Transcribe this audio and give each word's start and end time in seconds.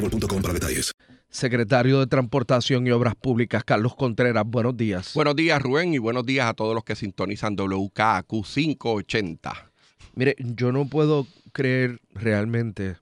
boostmobile.com 0.00 0.42
para 0.42 0.54
detalles. 0.54 0.92
Secretario 1.28 2.00
de 2.00 2.06
Transportación 2.06 2.86
y 2.86 2.90
Obras 2.90 3.14
Públicas, 3.14 3.64
Carlos 3.64 3.94
Contreras, 3.94 4.44
buenos 4.46 4.76
días. 4.76 5.12
Buenos 5.14 5.36
días, 5.36 5.60
Rubén, 5.60 5.92
y 5.92 5.98
buenos 5.98 6.24
días 6.24 6.48
a 6.48 6.54
todos 6.54 6.74
los 6.74 6.84
que 6.84 6.94
sintonizan 6.94 7.56
WKQ 7.56 8.44
580. 8.44 9.72
Mire, 10.14 10.36
yo 10.38 10.72
no 10.72 10.86
puedo 10.86 11.26
creer 11.52 12.00
realmente 12.14 12.96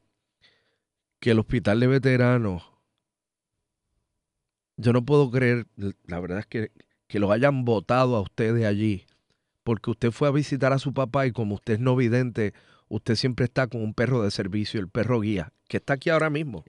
que 1.20 1.30
el 1.30 1.38
hospital 1.38 1.80
de 1.80 1.86
veteranos, 1.86 2.64
yo 4.76 4.92
no 4.92 5.04
puedo 5.04 5.30
creer, 5.30 5.66
la 6.06 6.18
verdad 6.18 6.40
es 6.40 6.46
que, 6.46 6.72
que 7.06 7.20
los 7.20 7.30
hayan 7.30 7.64
votado 7.64 8.16
a 8.16 8.20
ustedes 8.20 8.66
allí, 8.66 9.06
porque 9.62 9.90
usted 9.90 10.10
fue 10.10 10.28
a 10.28 10.32
visitar 10.32 10.72
a 10.72 10.78
su 10.78 10.92
papá 10.92 11.26
y 11.26 11.32
como 11.32 11.54
usted 11.54 11.74
es 11.74 11.80
no 11.80 11.94
vidente, 11.94 12.52
usted 12.88 13.14
siempre 13.14 13.44
está 13.44 13.68
con 13.68 13.82
un 13.82 13.94
perro 13.94 14.22
de 14.22 14.30
servicio, 14.30 14.80
el 14.80 14.88
perro 14.88 15.20
guía, 15.20 15.52
que 15.68 15.76
está 15.76 15.94
aquí 15.94 16.10
ahora 16.10 16.30
mismo. 16.30 16.64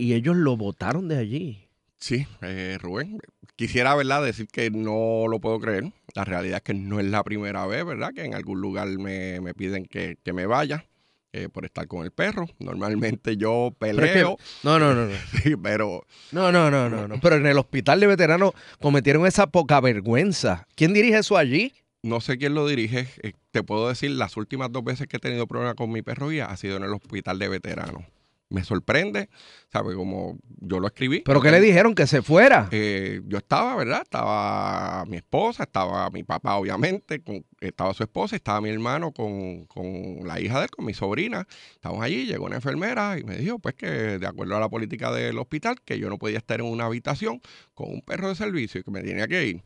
Y, 0.00 0.14
ellos 0.14 0.36
lo 0.36 0.56
votaron 0.56 1.08
de 1.08 1.18
allí. 1.18 1.66
Sí, 1.98 2.26
eh, 2.40 2.78
Rubén, 2.80 3.18
quisiera, 3.56 3.94
¿verdad?, 3.94 4.24
decir 4.24 4.48
que 4.48 4.70
no 4.70 5.26
lo 5.28 5.38
puedo 5.40 5.60
creer. 5.60 5.92
La 6.14 6.24
realidad 6.24 6.56
es 6.56 6.62
que 6.62 6.74
no 6.74 6.98
es 6.98 7.06
la 7.06 7.22
primera 7.22 7.66
vez, 7.66 7.84
¿verdad?, 7.84 8.12
que 8.14 8.24
en 8.24 8.34
algún 8.34 8.60
lugar 8.60 8.88
me, 8.88 9.40
me 9.40 9.52
piden 9.54 9.84
que, 9.84 10.16
que 10.22 10.32
me 10.32 10.46
vaya. 10.46 10.86
eh, 11.32 11.48
por 11.48 11.64
estar 11.64 11.86
con 11.86 12.04
el 12.04 12.10
perro. 12.10 12.46
Normalmente 12.58 13.36
yo 13.36 13.70
que- 13.78 13.86
peleo. 13.94 14.36
no, 14.64 14.78
no, 14.80 14.94
no, 14.94 15.06
no. 15.06 15.14
Sí, 15.44 15.54
pero 15.62 16.04
No, 16.32 16.50
no, 16.50 16.70
no, 16.72 16.88
no, 16.90 17.06
no. 17.06 17.20
Pero 17.20 17.36
en 17.36 17.46
el 17.46 17.56
hospital 17.58 18.00
de 18.00 18.08
veteranos 18.08 18.52
cometieron 18.80 19.24
esa 19.26 19.46
poca 19.46 19.80
vergüenza. 19.80 20.66
¿Quién 20.74 20.92
dirige 20.92 21.18
eso 21.18 21.36
allí? 21.36 21.72
no 22.02 22.20
sé 22.22 22.38
quién 22.38 22.54
lo 22.54 22.66
dirige. 22.66 23.06
Eh, 23.22 23.34
te 23.50 23.62
puedo 23.62 23.88
decir, 23.90 24.10
las 24.12 24.36
últimas 24.38 24.72
dos 24.72 24.82
veces 24.82 25.06
que 25.06 25.18
he 25.18 25.20
tenido 25.20 25.46
problemas 25.46 25.74
con 25.76 25.92
mi 25.92 26.00
perro 26.02 26.30
guía 26.30 26.46
ha 26.46 26.56
sido 26.56 26.78
en 26.78 26.82
el 26.84 26.94
hospital 26.94 27.38
de 27.38 27.48
veteranos. 27.48 28.02
Me 28.50 28.64
sorprende, 28.64 29.28
¿sabes? 29.72 29.94
Como 29.94 30.38
yo 30.60 30.80
lo 30.80 30.88
escribí. 30.88 31.20
¿Pero 31.24 31.40
qué 31.40 31.50
le 31.52 31.60
dijeron? 31.60 31.94
Que 31.94 32.06
se 32.08 32.20
fuera. 32.20 32.68
Eh, 32.72 33.20
yo 33.26 33.38
estaba, 33.38 33.76
¿verdad? 33.76 34.02
Estaba 34.02 35.04
mi 35.06 35.16
esposa, 35.18 35.62
estaba 35.62 36.10
mi 36.10 36.24
papá, 36.24 36.56
obviamente, 36.56 37.22
con- 37.22 37.44
estaba 37.60 37.94
su 37.94 38.02
esposa, 38.02 38.34
estaba 38.34 38.60
mi 38.60 38.70
hermano 38.70 39.12
con, 39.12 39.66
con 39.66 40.26
la 40.26 40.40
hija 40.40 40.58
de 40.58 40.64
él, 40.64 40.70
con 40.70 40.84
mi 40.84 40.94
sobrina. 40.94 41.46
Estábamos 41.74 42.04
allí, 42.04 42.26
llegó 42.26 42.46
una 42.46 42.56
enfermera 42.56 43.18
y 43.18 43.22
me 43.24 43.36
dijo, 43.36 43.60
pues, 43.60 43.74
que 43.76 43.86
de 43.88 44.26
acuerdo 44.26 44.56
a 44.56 44.60
la 44.60 44.68
política 44.68 45.12
del 45.12 45.38
hospital, 45.38 45.76
que 45.84 45.98
yo 46.00 46.08
no 46.08 46.18
podía 46.18 46.38
estar 46.38 46.58
en 46.60 46.66
una 46.66 46.86
habitación 46.86 47.40
con 47.74 47.88
un 47.90 48.00
perro 48.02 48.28
de 48.30 48.34
servicio 48.34 48.80
y 48.80 48.82
que 48.82 48.90
me 48.90 49.02
tenía 49.02 49.28
que 49.28 49.46
ir. 49.46 49.62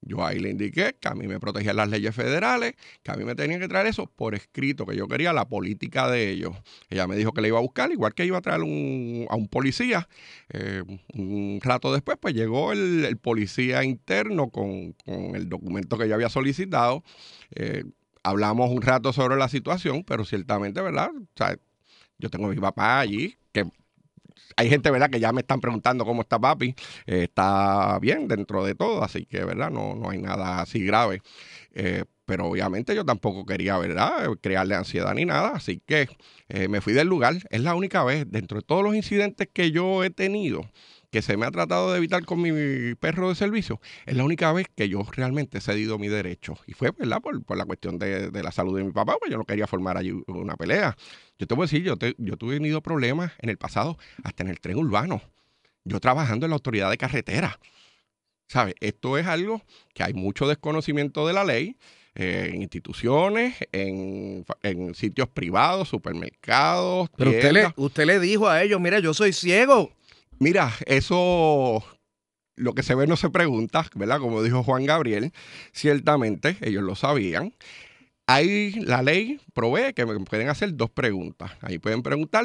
Yo 0.00 0.24
ahí 0.24 0.38
le 0.38 0.50
indiqué 0.50 0.96
que 1.00 1.08
a 1.08 1.14
mí 1.14 1.26
me 1.26 1.40
protegían 1.40 1.76
las 1.76 1.88
leyes 1.88 2.14
federales, 2.14 2.74
que 3.02 3.10
a 3.10 3.14
mí 3.14 3.24
me 3.24 3.34
tenían 3.34 3.60
que 3.60 3.68
traer 3.68 3.86
eso 3.86 4.06
por 4.06 4.34
escrito, 4.34 4.86
que 4.86 4.96
yo 4.96 5.08
quería 5.08 5.32
la 5.32 5.48
política 5.48 6.08
de 6.08 6.30
ellos. 6.30 6.56
Ella 6.88 7.06
me 7.06 7.16
dijo 7.16 7.32
que 7.32 7.40
le 7.40 7.48
iba 7.48 7.58
a 7.58 7.62
buscar, 7.62 7.90
igual 7.90 8.14
que 8.14 8.24
iba 8.24 8.38
a 8.38 8.40
traer 8.40 8.60
a 8.60 8.64
un 8.64 9.48
policía. 9.50 10.08
Eh, 10.50 10.82
un 11.14 11.60
rato 11.62 11.92
después, 11.92 12.16
pues 12.20 12.34
llegó 12.34 12.72
el, 12.72 13.16
policía 13.20 13.82
interno 13.84 14.50
con, 14.50 14.94
el 15.06 15.48
documento 15.48 15.98
que 15.98 16.08
yo 16.08 16.14
había 16.14 16.28
solicitado. 16.28 17.02
Eh, 17.54 17.84
hablamos 18.22 18.70
un 18.70 18.82
rato 18.82 19.12
sobre 19.12 19.36
la 19.36 19.48
situación, 19.48 20.04
pero 20.04 20.24
ciertamente, 20.24 20.80
¿verdad? 20.80 21.10
Yo 22.18 22.30
tengo 22.30 22.46
a 22.46 22.50
mi 22.50 22.56
papá 22.56 23.00
allí, 23.00 23.36
hay 24.56 24.68
gente, 24.68 24.90
¿verdad?, 24.90 25.10
que 25.10 25.20
ya 25.20 25.32
me 25.32 25.40
están 25.40 25.60
preguntando 25.60 26.04
cómo 26.04 26.22
está 26.22 26.38
papi. 26.38 26.74
Eh, 27.06 27.24
está 27.24 27.98
bien 28.00 28.28
dentro 28.28 28.64
de 28.64 28.74
todo, 28.74 29.02
así 29.02 29.26
que, 29.26 29.44
¿verdad?, 29.44 29.70
no, 29.70 29.94
no 29.94 30.10
hay 30.10 30.18
nada 30.18 30.60
así 30.60 30.84
grave. 30.84 31.22
Eh, 31.72 32.04
pero 32.24 32.46
obviamente 32.46 32.94
yo 32.94 33.04
tampoco 33.04 33.46
quería, 33.46 33.78
¿verdad?, 33.78 34.28
crearle 34.42 34.74
ansiedad 34.74 35.14
ni 35.14 35.24
nada, 35.24 35.52
así 35.54 35.80
que 35.86 36.08
eh, 36.48 36.68
me 36.68 36.80
fui 36.80 36.92
del 36.92 37.08
lugar. 37.08 37.36
Es 37.50 37.62
la 37.62 37.74
única 37.74 38.04
vez, 38.04 38.26
dentro 38.30 38.58
de 38.58 38.66
todos 38.66 38.82
los 38.82 38.94
incidentes 38.94 39.48
que 39.52 39.70
yo 39.70 40.04
he 40.04 40.10
tenido, 40.10 40.70
que 41.10 41.22
se 41.22 41.36
me 41.36 41.46
ha 41.46 41.50
tratado 41.50 41.90
de 41.92 41.98
evitar 41.98 42.24
con 42.24 42.42
mi 42.42 42.94
perro 42.96 43.30
de 43.30 43.34
servicio, 43.34 43.80
es 44.04 44.16
la 44.16 44.24
única 44.24 44.52
vez 44.52 44.66
que 44.74 44.88
yo 44.88 45.06
realmente 45.12 45.58
he 45.58 45.60
cedido 45.60 45.98
mi 45.98 46.08
derecho. 46.08 46.58
Y 46.66 46.74
fue, 46.74 46.90
¿verdad?, 46.90 47.20
por, 47.20 47.42
por 47.44 47.56
la 47.56 47.64
cuestión 47.64 47.98
de, 47.98 48.30
de 48.30 48.42
la 48.42 48.52
salud 48.52 48.76
de 48.76 48.84
mi 48.84 48.92
papá, 48.92 49.16
pues 49.18 49.30
yo 49.30 49.38
no 49.38 49.44
quería 49.44 49.66
formar 49.66 49.96
allí 49.96 50.12
una 50.26 50.56
pelea. 50.56 50.96
Yo 51.38 51.46
te 51.46 51.54
voy 51.54 51.62
a 51.62 51.66
decir, 51.66 51.82
yo, 51.82 51.96
te- 51.96 52.14
yo 52.18 52.36
tuve 52.36 52.54
tenido 52.56 52.82
problemas 52.82 53.32
en 53.38 53.48
el 53.48 53.56
pasado, 53.56 53.96
hasta 54.22 54.42
en 54.42 54.50
el 54.50 54.60
tren 54.60 54.76
urbano. 54.76 55.22
Yo 55.84 55.98
trabajando 56.00 56.44
en 56.44 56.50
la 56.50 56.56
autoridad 56.56 56.90
de 56.90 56.98
carretera. 56.98 57.58
¿Sabes? 58.46 58.74
Esto 58.80 59.18
es 59.18 59.26
algo 59.26 59.62
que 59.94 60.02
hay 60.02 60.14
mucho 60.14 60.46
desconocimiento 60.48 61.26
de 61.26 61.34
la 61.34 61.44
ley 61.44 61.76
eh, 62.14 62.50
en 62.52 62.62
instituciones, 62.62 63.56
en, 63.72 64.44
sitios 64.94 65.28
privados, 65.28 65.88
supermercados. 65.88 67.08
Pero 67.16 67.30
usted 67.30 67.52
le, 67.52 67.72
usted 67.76 68.06
le 68.06 68.20
dijo 68.20 68.48
a 68.48 68.62
ellos, 68.62 68.80
mira, 68.80 68.98
yo 69.00 69.14
soy 69.14 69.32
ciego. 69.32 69.92
Mira, 70.40 70.72
eso 70.86 71.84
lo 72.56 72.74
que 72.74 72.82
se 72.82 72.94
ve 72.94 73.06
no 73.06 73.16
se 73.16 73.30
pregunta, 73.30 73.86
¿verdad? 73.94 74.20
Como 74.20 74.42
dijo 74.42 74.62
Juan 74.62 74.84
Gabriel, 74.84 75.32
ciertamente 75.72 76.56
ellos 76.60 76.82
lo 76.82 76.94
sabían. 76.94 77.54
Ahí 78.26 78.72
la 78.80 79.02
ley 79.02 79.40
provee 79.54 79.94
que 79.94 80.06
me 80.06 80.18
pueden 80.20 80.48
hacer 80.48 80.76
dos 80.76 80.90
preguntas. 80.90 81.52
Ahí 81.62 81.78
pueden 81.78 82.02
preguntar 82.02 82.44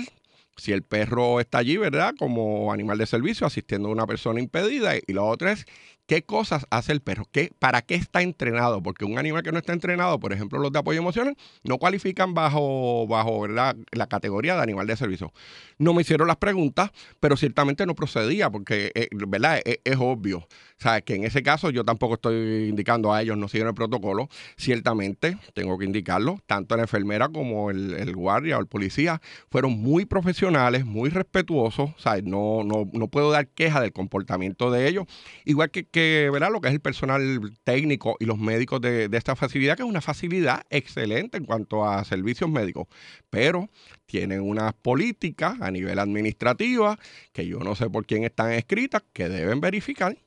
si 0.57 0.71
el 0.71 0.83
perro 0.83 1.39
está 1.39 1.59
allí, 1.59 1.77
¿verdad? 1.77 2.15
Como 2.17 2.71
animal 2.71 2.97
de 2.97 3.05
servicio 3.05 3.45
asistiendo 3.45 3.89
a 3.89 3.91
una 3.91 4.07
persona 4.07 4.39
impedida. 4.39 4.93
Y 4.95 5.13
la 5.13 5.23
otra 5.23 5.51
es 5.51 5.65
¿Qué 6.13 6.21
cosas 6.21 6.67
hace 6.69 6.91
el 6.91 7.01
perro? 7.01 7.27
¿Qué, 7.31 7.49
¿Para 7.57 7.81
qué 7.81 7.95
está 7.95 8.21
entrenado? 8.21 8.83
Porque 8.83 9.03
un 9.03 9.17
animal 9.17 9.41
que 9.41 9.51
no 9.51 9.57
está 9.57 9.73
entrenado, 9.73 10.19
por 10.19 10.31
ejemplo, 10.31 10.59
los 10.59 10.71
de 10.71 10.77
apoyo 10.77 10.99
emocional, 10.99 11.35
no 11.63 11.79
cualifican 11.79 12.35
bajo, 12.35 13.07
bajo 13.07 13.47
la 13.47 13.73
categoría 14.07 14.55
de 14.55 14.61
animal 14.61 14.85
de 14.85 14.95
servicio. 14.95 15.33
No 15.79 15.95
me 15.95 16.03
hicieron 16.03 16.27
las 16.27 16.37
preguntas, 16.37 16.91
pero 17.19 17.35
ciertamente 17.35 17.87
no 17.87 17.95
procedía, 17.95 18.51
porque 18.51 18.91
eh, 18.93 19.07
¿verdad? 19.27 19.59
Es, 19.65 19.79
es 19.83 19.97
obvio. 19.99 20.37
O 20.37 20.81
sea, 20.83 21.01
que 21.01 21.15
en 21.15 21.23
ese 21.23 21.43
caso 21.43 21.69
yo 21.69 21.83
tampoco 21.83 22.15
estoy 22.15 22.67
indicando 22.67 23.13
a 23.13 23.21
ellos, 23.21 23.37
no 23.37 23.47
siguen 23.47 23.67
el 23.67 23.73
protocolo. 23.73 24.27
Ciertamente, 24.57 25.37
tengo 25.53 25.77
que 25.77 25.85
indicarlo, 25.85 26.39
tanto 26.45 26.75
la 26.75 26.83
enfermera 26.83 27.29
como 27.29 27.71
el, 27.71 28.13
guardia 28.13 28.57
o 28.57 28.59
el 28.59 28.67
policía 28.67 29.21
fueron 29.49 29.79
muy 29.79 30.05
profesionales, 30.05 30.85
muy 30.85 31.09
respetuosos. 31.09 31.91
O 31.91 31.99
sea, 31.99 32.21
no, 32.21 32.63
no, 32.63 32.89
no 32.91 33.07
puedo 33.07 33.31
dar 33.31 33.47
queja 33.47 33.81
del 33.81 33.93
comportamiento 33.93 34.71
de 34.71 34.87
ellos. 34.87 35.05
Igual 35.45 35.71
que 35.71 35.85
¿verdad? 36.31 36.51
lo 36.51 36.61
que 36.61 36.67
es 36.69 36.73
el 36.73 36.79
personal 36.79 37.39
técnico 37.63 38.15
y 38.19 38.25
los 38.25 38.37
médicos 38.37 38.81
de, 38.81 39.09
de 39.09 39.17
esta 39.17 39.35
facilidad, 39.35 39.75
que 39.75 39.83
es 39.83 39.89
una 39.89 40.01
facilidad 40.01 40.63
excelente 40.69 41.37
en 41.37 41.45
cuanto 41.45 41.85
a 41.87 42.03
servicios 42.03 42.49
médicos. 42.49 42.87
Pero 43.29 43.69
tienen 44.05 44.41
unas 44.41 44.73
políticas 44.73 45.59
a 45.61 45.71
nivel 45.71 45.99
administrativa 45.99 46.99
que 47.31 47.47
yo 47.47 47.59
no 47.59 47.75
sé 47.75 47.89
por 47.89 48.05
quién 48.05 48.23
están 48.23 48.51
escritas, 48.51 49.03
que 49.13 49.29
deben 49.29 49.59
verificar. 49.61 50.17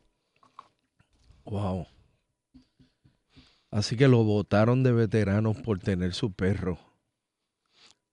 Wow. 1.45 1.87
Así 3.71 3.97
que 3.97 4.09
lo 4.09 4.25
votaron 4.25 4.83
de 4.83 4.93
veteranos 4.93 5.57
por 5.59 5.79
tener 5.79 6.15
su 6.15 6.33
perro. 6.33 6.79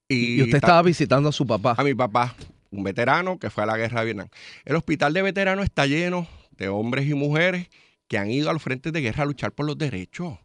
Y, 0.08 0.40
usted 0.42 0.52
ta- 0.52 0.56
estaba 0.58 0.82
visitando 0.82 1.28
a 1.28 1.32
su 1.32 1.46
papá. 1.46 1.74
A 1.78 1.84
mi 1.84 1.94
papá, 1.94 2.34
un 2.70 2.84
veterano 2.84 3.38
que 3.38 3.50
fue 3.50 3.62
a 3.62 3.66
la 3.66 3.76
guerra 3.76 4.00
de 4.00 4.04
Vietnam. 4.06 4.28
El 4.64 4.76
hospital 4.76 5.14
de 5.14 5.22
veteranos 5.22 5.64
está 5.64 5.86
lleno 5.86 6.28
de 6.56 6.68
hombres 6.68 7.08
y 7.08 7.14
mujeres 7.14 7.68
que 8.08 8.18
han 8.18 8.30
ido 8.30 8.50
al 8.50 8.60
frente 8.60 8.92
de 8.92 9.00
guerra 9.00 9.22
a 9.24 9.26
luchar 9.26 9.52
por 9.52 9.66
los 9.66 9.78
derechos. 9.78 10.38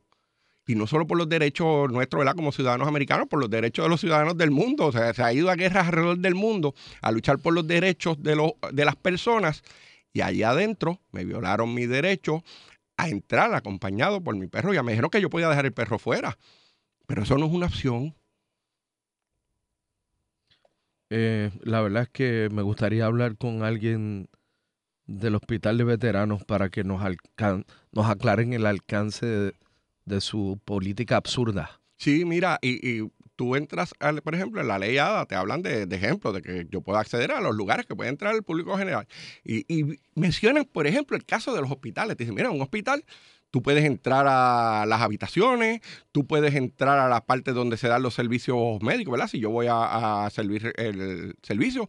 Y 0.65 0.75
no 0.75 0.85
solo 0.85 1.07
por 1.07 1.17
los 1.17 1.27
derechos 1.27 1.91
nuestros. 1.91 2.23
Como 2.35 2.51
ciudadanos 2.51 2.88
americanos, 2.88 3.27
por 3.27 3.39
los 3.39 3.50
derechos 3.50 3.85
de 3.85 3.89
los 3.89 4.00
ciudadanos 4.00 4.38
del 4.38 4.51
mundo. 4.51 4.85
O 4.85 4.91
sea, 4.91 5.13
se 5.13 5.23
ha 5.23 5.33
ido 5.33 5.50
a 5.50 5.56
guerras 5.56 5.88
alrededor 5.88 6.19
del 6.19 6.35
mundo 6.35 6.75
a 7.01 7.11
luchar 7.11 7.39
por 7.39 7.53
los 7.53 7.65
derechos 7.65 8.21
de, 8.21 8.35
los, 8.35 8.51
de 8.71 8.85
las 8.85 8.95
personas. 8.95 9.63
Y 10.13 10.21
allá 10.21 10.51
adentro 10.51 11.00
me 11.11 11.25
violaron 11.25 11.73
mi 11.73 11.88
derecho 11.88 12.44
a 12.97 13.09
entrar 13.09 13.53
acompañado 13.55 14.21
por 14.21 14.35
mi 14.35 14.47
perro. 14.47 14.73
Ya 14.73 14.83
me 14.83 14.91
dijeron 14.91 15.09
que 15.09 15.21
yo 15.21 15.29
podía 15.31 15.50
dejar 15.50 15.65
el 15.65 15.73
perro 15.73 15.97
fuera. 15.97 16.38
Pero 17.07 17.23
eso 17.23 17.38
no 17.39 17.47
es 17.47 17.51
una 17.51 17.65
opción. 17.65 18.15
Eh, 21.09 21.50
la 21.63 21.81
verdad 21.81 22.03
es 22.03 22.09
que 22.09 22.50
me 22.51 22.62
gustaría 22.62 23.07
hablar 23.07 23.38
con 23.38 23.63
alguien 23.63 24.29
del 25.09 25.35
hospital 25.35 25.77
de 25.77 25.83
veteranos 25.83 26.44
para 26.45 26.69
que 26.69 26.83
nos, 26.83 27.01
nos 27.91 28.06
aclaren 28.06 28.53
el 28.53 28.65
alcance 28.65 29.53
de, 30.06 30.21
su 30.21 30.59
política 30.65 31.17
absurda. 31.17 31.79
Sí, 31.97 32.25
mira, 32.25 32.57
y, 32.61 32.88
y 32.88 33.11
tú 33.35 33.56
entras, 33.56 33.94
por 34.23 34.35
ejemplo, 34.35 34.59
en 34.61 34.67
la 34.67 34.79
ley 34.79 34.97
ADA, 34.97 35.25
te 35.25 35.35
hablan 35.35 35.61
de, 35.61 35.85
de 35.85 35.95
ejemplos 35.95 36.33
de 36.33 36.41
que 36.41 36.67
yo 36.69 36.81
puedo 36.81 37.00
acceder 37.00 37.31
a 37.31 37.41
los 37.41 37.56
lugares 37.56 37.85
que 37.85 37.95
puede 37.95 38.09
entrar 38.09 38.35
el 38.35 38.44
público 38.44 38.77
general. 38.77 39.07
Y, 39.44 39.65
y 39.73 40.00
mencionan, 40.15 40.65
por 40.65 40.88
ejemplo, 40.88 41.15
el 41.15 41.25
caso 41.25 41.53
de 41.53 41.62
los 41.62 41.71
hospitales. 41.71 42.17
Te 42.17 42.23
dicen, 42.23 42.35
mira, 42.35 42.51
un 42.51 42.62
hospital, 42.62 43.03
tú 43.51 43.62
puedes 43.62 43.84
entrar 43.84 44.25
a 44.28 44.86
las 44.86 45.01
habitaciones, 45.01 45.81
tú 46.12 46.28
puedes 46.28 46.56
entrar 46.56 47.00
a 47.00 47.10
la 47.10 47.25
parte 47.25 47.51
donde 47.51 47.78
se 47.78 47.88
dan 47.88 48.01
los 48.01 48.13
servicios 48.13 48.81
médicos, 48.81 49.12
¿verdad? 49.12 49.28
Si 49.28 49.40
yo 49.40 49.50
voy 49.50 49.68
a, 49.68 50.25
a 50.25 50.30
servir 50.30 50.74
el 50.78 51.36
servicio, 51.42 51.88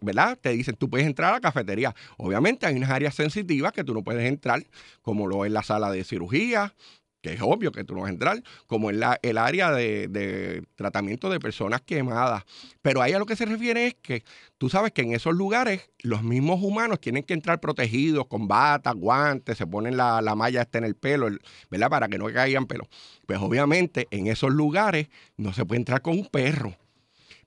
¿verdad? 0.00 0.38
Te 0.40 0.50
dicen, 0.50 0.76
tú 0.76 0.88
puedes 0.88 1.06
entrar 1.06 1.30
a 1.30 1.34
la 1.34 1.40
cafetería. 1.40 1.94
Obviamente 2.16 2.66
hay 2.66 2.76
unas 2.76 2.90
áreas 2.90 3.14
sensitivas 3.14 3.72
que 3.72 3.84
tú 3.84 3.94
no 3.94 4.02
puedes 4.02 4.28
entrar, 4.28 4.64
como 5.02 5.26
lo 5.26 5.44
es 5.44 5.52
la 5.52 5.62
sala 5.62 5.90
de 5.90 6.04
cirugía, 6.04 6.74
que 7.24 7.32
es 7.32 7.40
obvio 7.40 7.72
que 7.72 7.84
tú 7.84 7.94
no 7.94 8.02
vas 8.02 8.10
a 8.10 8.12
entrar, 8.12 8.42
como 8.66 8.90
en 8.90 9.00
el 9.22 9.38
área 9.38 9.72
de, 9.72 10.08
de 10.08 10.62
tratamiento 10.76 11.30
de 11.30 11.40
personas 11.40 11.80
quemadas. 11.80 12.44
Pero 12.82 13.00
ahí 13.00 13.14
a 13.14 13.18
lo 13.18 13.24
que 13.24 13.34
se 13.34 13.46
refiere 13.46 13.86
es 13.86 13.94
que 13.94 14.24
tú 14.58 14.68
sabes 14.68 14.92
que 14.92 15.00
en 15.00 15.14
esos 15.14 15.34
lugares 15.34 15.90
los 16.02 16.22
mismos 16.22 16.62
humanos 16.62 17.00
tienen 17.00 17.22
que 17.22 17.32
entrar 17.32 17.60
protegidos 17.60 18.26
con 18.26 18.46
batas, 18.46 18.94
guantes, 18.94 19.56
se 19.56 19.66
ponen 19.66 19.96
la, 19.96 20.20
la 20.20 20.34
malla 20.34 20.60
esta 20.60 20.76
en 20.76 20.84
el 20.84 20.96
pelo, 20.96 21.26
el- 21.28 21.40
¿verdad? 21.70 21.88
Para 21.88 22.08
que 22.08 22.18
no 22.18 22.30
caigan 22.30 22.66
pelo. 22.66 22.88
Pues 23.26 23.38
obviamente 23.40 24.06
en 24.10 24.26
esos 24.26 24.52
lugares 24.52 25.08
no 25.38 25.54
se 25.54 25.64
puede 25.64 25.78
entrar 25.78 26.02
con 26.02 26.18
un 26.18 26.26
perro. 26.26 26.76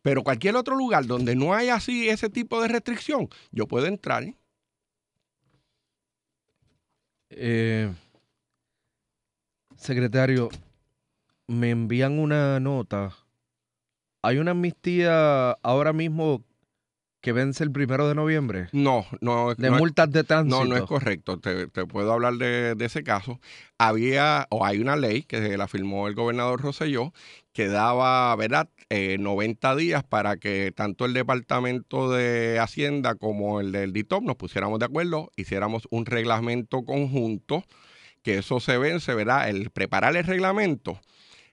Pero 0.01 0.23
cualquier 0.23 0.55
otro 0.55 0.75
lugar 0.75 1.05
donde 1.05 1.35
no 1.35 1.53
haya 1.53 1.75
así 1.75 2.09
ese 2.09 2.29
tipo 2.29 2.61
de 2.61 2.69
restricción, 2.69 3.29
yo 3.51 3.67
puedo 3.67 3.85
entrar. 3.87 4.25
Eh, 7.29 7.93
secretario, 9.77 10.49
me 11.47 11.69
envían 11.71 12.19
una 12.19 12.59
nota. 12.59 13.11
Hay 14.23 14.37
una 14.39 14.51
amnistía 14.51 15.51
ahora 15.63 15.93
mismo 15.93 16.43
que 17.21 17.31
vence 17.33 17.63
el 17.63 17.71
primero 17.71 18.07
de 18.07 18.15
noviembre. 18.15 18.67
No, 18.71 19.05
no. 19.21 19.53
De 19.55 19.69
no 19.69 19.75
es- 19.75 19.79
multas 19.81 20.11
de 20.11 20.23
tránsito. 20.23 20.59
No, 20.63 20.65
no 20.65 20.75
es 20.77 20.83
correcto. 20.83 21.39
Te, 21.39 21.67
te 21.67 21.85
puedo 21.85 22.11
hablar 22.13 22.35
de, 22.35 22.75
de 22.75 22.85
ese 22.85 23.03
caso. 23.03 23.39
Había, 23.77 24.47
o 24.49 24.65
hay 24.65 24.79
una 24.79 24.95
ley 24.95 25.23
que 25.23 25.57
la 25.57 25.67
firmó 25.67 26.07
el 26.07 26.15
gobernador 26.15 26.61
Rosselló, 26.61 27.13
que 27.53 27.67
daba, 27.67 28.35
¿verdad?, 28.35 28.69
Eh, 28.89 29.17
90 29.19 29.75
días 29.75 30.03
para 30.05 30.37
que 30.37 30.71
tanto 30.73 31.03
el 31.05 31.11
Departamento 31.13 32.09
de 32.09 32.57
Hacienda 32.59 33.15
como 33.15 33.59
el 33.59 33.73
del 33.73 33.91
DITOP 33.91 34.23
nos 34.23 34.37
pusiéramos 34.37 34.79
de 34.79 34.85
acuerdo, 34.85 35.29
hiciéramos 35.35 35.89
un 35.91 36.05
reglamento 36.05 36.85
conjunto, 36.85 37.65
que 38.27 38.39
eso 38.39 38.59
se 38.59 38.77
vence, 38.77 39.15
¿verdad? 39.15 39.47
El 39.47 39.69
preparar 39.69 40.17
el 40.17 40.25
reglamento 40.25 40.99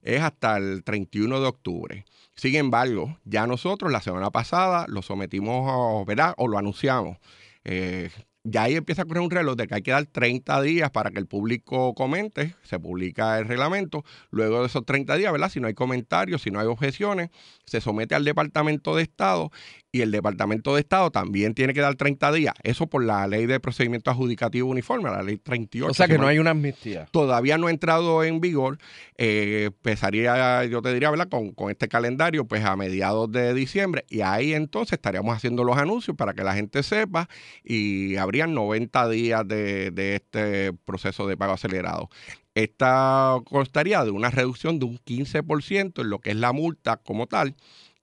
es 0.03 0.21
hasta 0.21 0.57
el 0.57 0.83
31 0.83 1.41
de 1.41 1.47
octubre. 1.47 2.05
Sin 2.35 2.57
embargo, 2.57 3.17
ya 3.25 3.47
nosotros 3.47 3.93
la 3.93 4.01
semana 4.01 4.33
pasada 4.33 4.85
lo 4.89 5.01
sometimos, 5.01 6.05
¿verdad? 6.05 6.35
O 6.37 6.49
lo 6.49 6.59
anunciamos. 6.59 7.19
Eh, 7.63 8.11
ya 8.43 8.65
ahí 8.65 8.75
empieza 8.75 9.03
a 9.03 9.05
correr 9.05 9.23
un 9.23 9.31
reloj 9.31 9.55
de 9.55 9.69
que 9.69 9.77
hay 9.77 9.83
que 9.83 9.93
dar 9.93 10.05
30 10.05 10.63
días 10.63 10.91
para 10.91 11.13
que 11.13 11.21
el 11.21 11.29
público 11.29 11.95
comente, 11.95 12.57
se 12.65 12.81
publica 12.81 13.39
el 13.39 13.47
reglamento. 13.47 14.05
Luego 14.33 14.63
de 14.63 14.67
esos 14.67 14.85
30 14.85 15.15
días, 15.15 15.31
¿verdad? 15.31 15.51
Si 15.51 15.61
no 15.61 15.69
hay 15.69 15.75
comentarios, 15.75 16.43
si 16.43 16.51
no 16.51 16.59
hay 16.59 16.67
objeciones, 16.67 17.31
se 17.67 17.81
somete 17.81 18.17
al 18.17 18.25
Departamento 18.25 18.97
de 18.97 19.05
Estado 19.05 19.53
y 19.95 20.03
el 20.03 20.11
Departamento 20.11 20.75
de 20.75 20.81
Estado 20.81 21.13
también 21.13 21.55
tiene 21.55 21.73
que 21.73 21.81
dar 21.81 21.95
30 21.95 22.33
días. 22.33 22.55
Eso 22.65 22.89
por 22.89 23.05
la 23.05 23.29
ley 23.29 23.47
de 23.47 23.61
procedimiento 23.61 24.11
adjudicativo 24.11 24.69
uniforme, 24.69 25.09
la 25.09 25.23
ley 25.23 25.37
38. 25.37 25.89
O 25.89 25.95
sea 25.95 26.09
que 26.09 26.15
si 26.15 26.19
no 26.19 26.27
hay 26.27 26.41
una 26.41 26.51
amnistía. 26.51 27.07
todavía 27.13 27.59
no 27.59 27.69
ha 27.69 27.71
entrado 27.71 28.25
en 28.25 28.41
vigor. 28.41 28.79
Eh, 29.19 29.67
empezaría, 29.67 30.65
yo 30.65 30.83
te 30.83 30.93
diría, 30.93 31.13
¿verdad? 31.13 31.29
Con, 31.29 31.53
con 31.53 31.71
este 31.71 31.87
calendario, 31.87 32.45
pues 32.45 32.65
a 32.65 32.75
mediados 32.75 33.31
de 33.31 33.55
diciembre. 33.55 34.05
Y 34.09 34.23
ahí 34.23 34.53
entonces 34.53 34.95
estaríamos 34.95 35.37
haciendo 35.37 35.63
los 35.63 35.79
anuncios 35.79 36.17
para 36.17 36.35
que 36.35 36.43
la 36.43 36.55
gente 36.55 36.83
sepa 36.83 37.29
y 37.63 38.17
habrían 38.17 38.53
90 38.53 39.09
días 39.11 39.47
de, 39.47 39.93
de 39.93 40.17
este 40.17 40.73
proceso 40.73 41.29
de 41.29 41.37
pago 41.37 41.53
acelerado. 41.53 42.11
Esta 42.57 43.37
constaría 43.45 44.05
de 44.05 44.11
una 44.11 44.31
reducción 44.31 44.81
de 44.81 44.87
un 44.87 44.99
15% 44.99 46.01
en 46.01 46.11
lo 46.11 46.19
que 46.19 46.31
es 46.31 46.37
la 46.37 46.53
multa 46.53 46.97
como 46.97 47.29
tal 47.29 47.55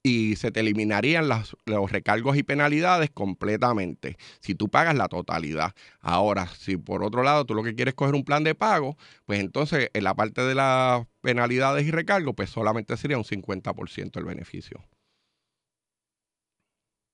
y 0.04 0.36
se 0.36 0.52
te 0.52 0.62
eliminarían 0.62 1.28
las- 1.28 1.56
los 1.66 1.92
recargos 1.92 2.36
y 2.38 2.44
penalidades 2.44 3.10
completamente 3.12 4.18
si 4.40 4.56
tú 4.56 4.70
pagas 4.70 4.96
la 4.96 5.08
totalidad. 5.08 5.74
Ahora, 6.00 6.48
si 6.48 6.78
por 6.78 7.04
otro 7.04 7.24
lado 7.24 7.46
tú 7.46 7.54
lo 7.54 7.64
que 7.64 7.76
quieres 7.76 7.92
es 7.94 7.96
coger 7.96 8.16
un 8.16 8.24
plan 8.24 8.44
de 8.44 8.56
pago, 8.56 8.98
pues 9.26 9.40
entonces 9.40 9.90
en 9.94 10.04
la 10.04 10.16
parte 10.16 10.42
de 10.42 10.56
las 10.56 11.06
penalidades 11.22 11.86
y 11.86 11.92
recargos, 11.92 12.34
pues 12.36 12.50
solamente 12.50 12.98
sería 12.98 13.18
un 13.18 13.26
50% 13.26 14.20
el 14.20 14.26
beneficio. 14.26 14.84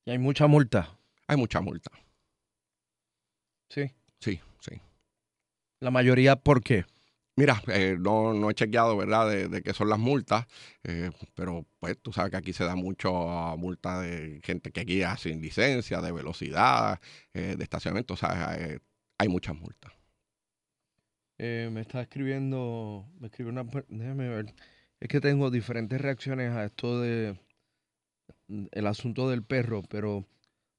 Y 0.06 0.10
hay 0.12 0.18
mucha 0.18 0.46
multa. 0.46 0.98
Hay 1.26 1.36
mucha 1.36 1.60
multa. 1.60 1.90
Sí. 3.68 3.92
Sí, 4.20 4.40
sí. 4.60 4.80
La 5.80 5.90
mayoría, 5.90 6.36
¿por 6.36 6.62
qué? 6.62 6.84
Mira, 7.38 7.62
eh, 7.68 7.96
no, 7.98 8.34
no 8.34 8.50
he 8.50 8.54
chequeado, 8.54 8.96
¿verdad?, 8.96 9.30
de, 9.30 9.48
de 9.48 9.62
qué 9.62 9.72
son 9.72 9.88
las 9.88 9.98
multas, 9.98 10.46
eh, 10.82 11.10
pero 11.34 11.64
pues 11.78 11.96
tú 12.02 12.12
sabes 12.12 12.30
que 12.32 12.36
aquí 12.36 12.52
se 12.52 12.64
da 12.64 12.74
mucho 12.74 13.30
ah, 13.30 13.54
multa 13.56 14.00
de 14.00 14.40
gente 14.42 14.72
que 14.72 14.84
guía 14.84 15.16
sin 15.16 15.40
licencia, 15.40 16.00
de 16.00 16.10
velocidad, 16.12 17.00
eh, 17.34 17.54
de 17.56 17.62
estacionamiento, 17.62 18.14
o 18.14 18.16
sea, 18.16 18.56
hay 19.18 19.28
muchas 19.28 19.54
multas. 19.56 19.92
Me 21.38 21.80
está 21.80 22.00
escribiendo, 22.02 23.06
me 23.20 23.28
escribe 23.28 23.50
una, 23.50 23.62
déjame 23.88 24.28
ver, 24.28 24.54
es 24.98 25.08
que 25.08 25.20
tengo 25.20 25.50
diferentes 25.52 26.00
reacciones 26.00 26.50
a 26.52 26.64
esto 26.64 27.00
de 27.00 27.38
mm, 28.48 28.66
el 28.72 28.86
asunto 28.86 29.28
del 29.30 29.44
perro, 29.44 29.82
pero 29.88 30.26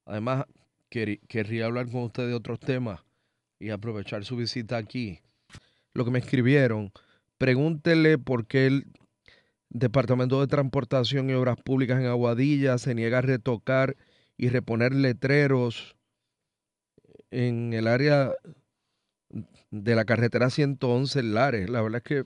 además 0.06 0.46
queri- 0.92 1.22
querría 1.28 1.66
hablar 1.66 1.90
con 1.90 2.04
usted 2.04 2.28
de 2.28 2.34
otros 2.34 2.60
temas 2.60 3.02
y 3.60 3.70
aprovechar 3.70 4.26
su 4.26 4.36
visita 4.36 4.78
aquí. 4.78 5.20
Lo 5.94 6.06
que 6.06 6.12
me 6.12 6.20
escribieron, 6.20 6.92
pregúntele 7.38 8.18
por 8.18 8.48
qué 8.48 8.68
el 8.68 8.88
Departamento 9.70 10.42
de 10.42 10.48
Transportación 10.48 11.30
y 11.30 11.34
Obras 11.34 11.58
Públicas 11.64 12.00
en 12.00 12.08
Aguadilla 12.08 12.78
se 12.78 12.96
niega 12.96 13.20
a 13.20 13.22
retocar 13.22 13.98
y 14.38 14.50
reponer 14.50 14.94
letreros 14.96 15.96
en 17.32 17.74
el 17.74 17.88
área 17.88 18.34
de 19.72 19.96
la 19.96 20.06
carretera 20.06 20.50
111 20.52 21.20
en 21.20 21.34
Lares. 21.34 21.70
La 21.70 21.82
verdad 21.82 22.02
es 22.04 22.04
que... 22.04 22.24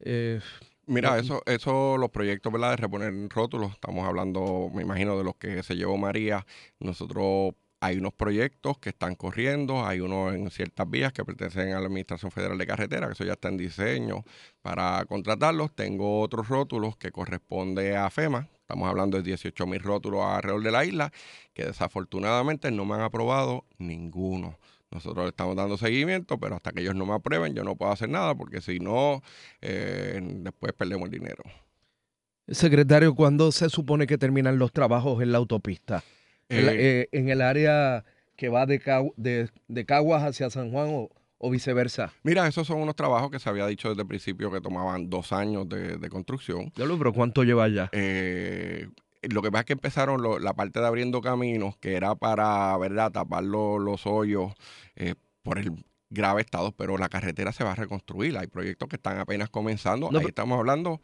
eh, 0.00 0.40
Mira, 0.86 1.18
eso, 1.18 1.42
eso, 1.46 1.96
los 1.96 2.10
proyectos, 2.10 2.52
¿verdad? 2.52 2.70
De 2.70 2.76
reponer 2.76 3.12
rótulos, 3.30 3.72
estamos 3.72 4.04
hablando, 4.06 4.68
me 4.74 4.82
imagino, 4.82 5.16
de 5.16 5.24
los 5.24 5.36
que 5.36 5.62
se 5.62 5.76
llevó 5.76 5.96
María. 5.96 6.44
Nosotros, 6.80 7.54
hay 7.82 7.98
unos 7.98 8.14
proyectos 8.14 8.78
que 8.78 8.90
están 8.90 9.16
corriendo, 9.16 9.84
hay 9.84 9.98
unos 9.98 10.32
en 10.34 10.48
ciertas 10.52 10.88
vías 10.88 11.12
que 11.12 11.24
pertenecen 11.24 11.72
a 11.72 11.80
la 11.80 11.86
Administración 11.86 12.30
Federal 12.30 12.56
de 12.56 12.64
Carretera, 12.64 13.08
que 13.08 13.14
eso 13.14 13.24
ya 13.24 13.32
está 13.32 13.48
en 13.48 13.56
diseño 13.56 14.22
para 14.62 15.04
contratarlos. 15.06 15.74
Tengo 15.74 16.20
otros 16.20 16.48
rótulos 16.48 16.96
que 16.96 17.10
corresponde 17.10 17.96
a 17.96 18.08
FEMA. 18.08 18.48
Estamos 18.60 18.88
hablando 18.88 19.16
de 19.16 19.24
18 19.24 19.66
mil 19.66 19.80
rótulos 19.80 20.24
alrededor 20.24 20.62
de 20.62 20.70
la 20.70 20.84
isla, 20.84 21.12
que 21.54 21.64
desafortunadamente 21.64 22.70
no 22.70 22.84
me 22.84 22.94
han 22.94 23.00
aprobado 23.00 23.66
ninguno. 23.78 24.60
Nosotros 24.92 25.24
le 25.24 25.30
estamos 25.30 25.56
dando 25.56 25.76
seguimiento, 25.76 26.38
pero 26.38 26.54
hasta 26.54 26.70
que 26.70 26.82
ellos 26.82 26.94
no 26.94 27.04
me 27.04 27.14
aprueben, 27.14 27.52
yo 27.52 27.64
no 27.64 27.74
puedo 27.74 27.90
hacer 27.90 28.08
nada, 28.08 28.36
porque 28.36 28.60
si 28.60 28.78
no, 28.78 29.22
eh, 29.60 30.20
después 30.22 30.72
perdemos 30.72 31.06
el 31.06 31.18
dinero. 31.18 31.42
Secretario, 32.46 33.12
¿cuándo 33.16 33.50
se 33.50 33.68
supone 33.68 34.06
que 34.06 34.18
terminan 34.18 34.60
los 34.60 34.70
trabajos 34.70 35.20
en 35.20 35.32
la 35.32 35.38
autopista? 35.38 36.04
Eh, 36.52 36.76
eh, 36.78 37.08
en 37.12 37.28
el 37.28 37.40
área 37.42 38.04
que 38.36 38.48
va 38.48 38.66
de, 38.66 38.80
Cagu- 38.80 39.14
de, 39.16 39.48
de 39.68 39.84
Caguas 39.86 40.22
hacia 40.22 40.50
San 40.50 40.70
Juan 40.70 40.88
o, 40.90 41.10
o 41.38 41.50
viceversa. 41.50 42.12
Mira, 42.22 42.46
esos 42.46 42.66
son 42.66 42.80
unos 42.80 42.96
trabajos 42.96 43.30
que 43.30 43.38
se 43.38 43.48
había 43.48 43.66
dicho 43.66 43.88
desde 43.90 44.02
el 44.02 44.08
principio 44.08 44.50
que 44.50 44.60
tomaban 44.60 45.08
dos 45.10 45.32
años 45.32 45.68
de, 45.68 45.98
de 45.98 46.08
construcción. 46.08 46.72
Pero 46.74 47.12
¿cuánto 47.12 47.42
lleva 47.44 47.68
ya? 47.68 47.88
Eh, 47.92 48.88
lo 49.22 49.42
que 49.42 49.50
pasa 49.50 49.60
es 49.60 49.66
que 49.66 49.72
empezaron 49.74 50.20
lo- 50.22 50.38
la 50.38 50.54
parte 50.54 50.80
de 50.80 50.86
abriendo 50.86 51.20
caminos, 51.20 51.76
que 51.78 51.94
era 51.94 52.14
para, 52.16 52.76
¿verdad?, 52.78 53.12
tapar 53.12 53.44
lo- 53.44 53.78
los 53.78 54.06
hoyos 54.06 54.52
eh, 54.96 55.14
por 55.42 55.58
el 55.58 55.72
grave 56.10 56.42
estado, 56.42 56.72
pero 56.72 56.98
la 56.98 57.08
carretera 57.08 57.52
se 57.52 57.64
va 57.64 57.72
a 57.72 57.76
reconstruir. 57.76 58.36
Hay 58.36 58.46
proyectos 58.48 58.88
que 58.88 58.96
están 58.96 59.18
apenas 59.18 59.48
comenzando. 59.48 60.10
No, 60.10 60.18
Ahí 60.18 60.26
estamos 60.26 60.58
hablando 60.58 61.00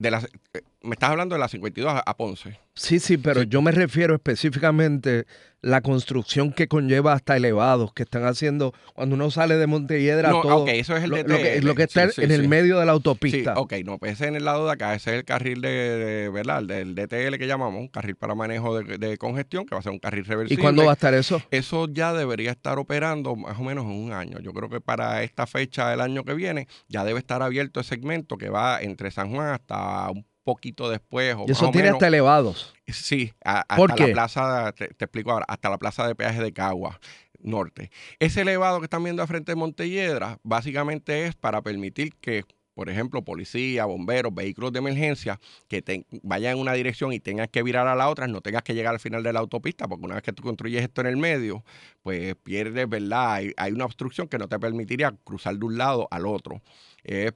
de 0.00 0.10
las... 0.10 0.24
eh, 0.24 0.62
me 0.82 0.94
estás 0.94 1.10
hablando 1.10 1.34
de 1.36 1.38
la 1.38 1.46
52 1.48 1.92
a, 1.92 1.98
a 2.00 2.16
Ponce. 2.16 2.58
Sí, 2.74 2.98
sí, 2.98 3.18
pero 3.18 3.42
yo 3.42 3.60
me 3.62 3.70
refiero 3.70 4.14
específicamente 4.14 5.26
la 5.62 5.80
construcción 5.82 6.52
que 6.52 6.68
conlleva 6.68 7.12
hasta 7.12 7.36
elevados 7.36 7.92
que 7.92 8.02
están 8.02 8.24
haciendo 8.24 8.72
cuando 8.94 9.14
uno 9.14 9.30
sale 9.30 9.56
de 9.56 9.66
Montelledra 9.66 10.30
No, 10.30 10.40
todo 10.42 10.66
eso 10.68 10.96
es 10.96 11.04
el 11.04 11.10
lo, 11.10 11.16
que, 11.16 11.60
lo 11.60 11.74
que 11.74 11.82
está 11.82 12.06
Sí, 12.08 12.14
sí, 12.16 12.22
en 12.22 12.30
el 12.30 12.48
medio 12.48 12.78
de 12.78 12.86
la 12.86 12.92
autopista. 12.92 13.54
ok, 13.56 13.74
no, 13.84 13.98
pues 13.98 14.12
ese 14.12 14.26
en 14.28 14.36
el 14.36 14.44
lado 14.46 14.64
de 14.66 14.72
acá, 14.72 14.94
ese 14.94 15.10
es 15.10 15.16
el 15.18 15.24
carril 15.24 15.60
de, 15.60 15.68
de- 15.68 16.28
¿verdad? 16.30 16.62
Del 16.62 16.94
DTL 16.94 17.36
que 17.38 17.46
llamamos, 17.46 17.78
un 17.80 17.88
carril 17.88 18.16
para 18.16 18.34
manejo 18.34 18.80
de, 18.80 18.96
de 18.98 19.18
congestión, 19.18 19.66
que 19.66 19.74
va 19.74 19.80
a 19.80 19.82
ser 19.82 19.92
un 19.92 19.98
carril 19.98 20.24
¿Y 20.24 20.28
reversible. 20.28 20.62
cuándo 20.62 20.84
va 20.84 20.92
a 20.92 20.94
estar 20.94 21.12
eso? 21.14 21.42
Eso 21.50 21.88
ya 21.90 22.12
debería 22.14 22.52
estar 22.52 22.78
operando 22.78 23.36
más 23.36 23.58
o 23.58 23.62
menos 23.62 23.84
en 23.84 23.92
un 23.92 24.12
año. 24.12 24.38
Yo 24.40 24.52
creo 24.52 24.68
que 24.70 24.80
para 24.80 25.22
esta 25.22 25.46
fecha 25.46 25.90
del 25.90 26.00
año 26.00 26.24
que 26.24 26.34
viene 26.34 26.68
ya 26.88 27.04
debe 27.04 27.18
estar 27.18 27.42
abierto 27.42 27.80
el 27.80 27.86
segmento 27.86 28.38
que 28.38 28.48
va 28.48 28.80
entre 28.80 29.10
San 29.10 29.30
Juan 29.30 29.48
hasta 29.48 30.08
un 30.10 30.24
poquito 30.54 30.88
después 30.90 31.34
o 31.36 31.44
Y 31.46 31.52
eso 31.52 31.62
más 31.62 31.68
o 31.68 31.72
tiene 31.72 31.88
menos. 31.88 31.96
hasta 31.96 32.06
elevados. 32.08 32.74
Sí, 32.88 33.32
a- 33.44 33.60
hasta 33.60 33.76
¿Por 33.76 33.98
la 34.00 34.12
plaza, 34.12 34.72
te, 34.72 34.88
te 34.88 35.04
explico 35.04 35.30
ahora, 35.30 35.44
hasta 35.48 35.68
la 35.70 35.78
plaza 35.78 36.06
de 36.06 36.14
peaje 36.14 36.42
de 36.42 36.52
Cagua 36.52 36.98
Norte. 37.38 37.90
Ese 38.18 38.42
elevado 38.42 38.80
que 38.80 38.84
están 38.84 39.02
viendo 39.04 39.22
al 39.22 39.28
frente 39.28 39.52
de 39.52 39.56
Montelledra, 39.56 40.38
básicamente 40.42 41.26
es 41.26 41.34
para 41.36 41.62
permitir 41.62 42.14
que, 42.20 42.44
por 42.74 42.88
ejemplo, 42.90 43.22
policía, 43.24 43.84
bomberos, 43.84 44.34
vehículos 44.34 44.72
de 44.72 44.78
emergencia, 44.80 45.40
que 45.68 45.82
te- 45.82 46.06
vayan 46.22 46.54
en 46.54 46.58
una 46.60 46.72
dirección 46.74 47.12
y 47.12 47.20
tengas 47.20 47.48
que 47.48 47.62
virar 47.62 47.86
a 47.88 47.94
la 47.94 48.08
otra, 48.08 48.26
no 48.26 48.40
tengas 48.40 48.62
que 48.62 48.74
llegar 48.74 48.94
al 48.94 49.00
final 49.00 49.22
de 49.22 49.32
la 49.32 49.40
autopista, 49.40 49.88
porque 49.88 50.04
una 50.06 50.14
vez 50.16 50.22
que 50.24 50.32
tú 50.32 50.42
construyes 50.42 50.82
esto 50.82 51.00
en 51.00 51.08
el 51.08 51.16
medio, 51.16 51.64
pues 52.02 52.34
pierdes, 52.42 52.88
¿verdad? 52.88 53.32
Hay, 53.34 53.52
hay 53.56 53.72
una 53.72 53.84
obstrucción 53.84 54.28
que 54.28 54.38
no 54.38 54.48
te 54.48 54.58
permitiría 54.58 55.14
cruzar 55.24 55.56
de 55.56 55.66
un 55.66 55.78
lado 55.78 56.08
al 56.10 56.26
otro. 56.26 56.62
Eh, 57.04 57.32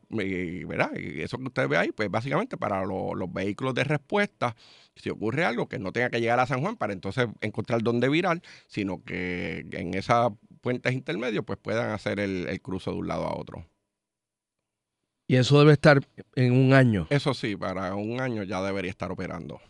¿verdad? 0.67 0.95
Eso 0.97 1.39
que 1.39 1.45
usted 1.45 1.69
ve 1.69 1.77
ahí, 1.77 1.93
pues 1.93 2.11
básicamente 2.11 2.57
para 2.57 2.85
lo- 2.85 3.15
los 3.15 3.33
vehículos 3.33 3.75
de 3.75 3.85
respuesta, 3.85 4.55
si 4.97 5.11
ocurre 5.11 5.45
algo, 5.45 5.69
que 5.69 5.79
no 5.79 5.93
tenga 5.93 6.11
que 6.11 6.21
llegar 6.21 6.41
a 6.41 6.47
San 6.47 6.61
Juan 6.61 6.77
para 6.77 6.93
entonces 6.93 7.27
encontrar 7.41 7.83
dónde 7.83 8.09
virar, 8.09 8.41
sino 8.67 9.03
que 9.05 9.67
en 9.73 9.95
esas 9.95 10.31
puentes 10.61 10.93
intermedios 10.95 11.45
pues 11.45 11.59
puedan 11.59 11.91
hacer 11.91 12.21
el, 12.21 12.47
el 12.49 12.61
cruce 12.61 12.91
de 12.91 12.97
un 12.97 13.09
lado 13.09 13.25
a 13.27 13.37
otro. 13.39 13.67
Y 15.27 15.37
eso 15.37 15.59
debe 15.59 15.73
estar 15.73 16.01
en 16.35 16.53
un 16.53 16.75
año. 16.75 17.07
Eso 17.11 17.33
sí, 17.33 17.57
para 17.57 17.95
un 17.95 18.21
año 18.21 18.43
ya 18.43 18.63
debería 18.63 18.91
estar 18.91 19.11
operando. 19.11 19.61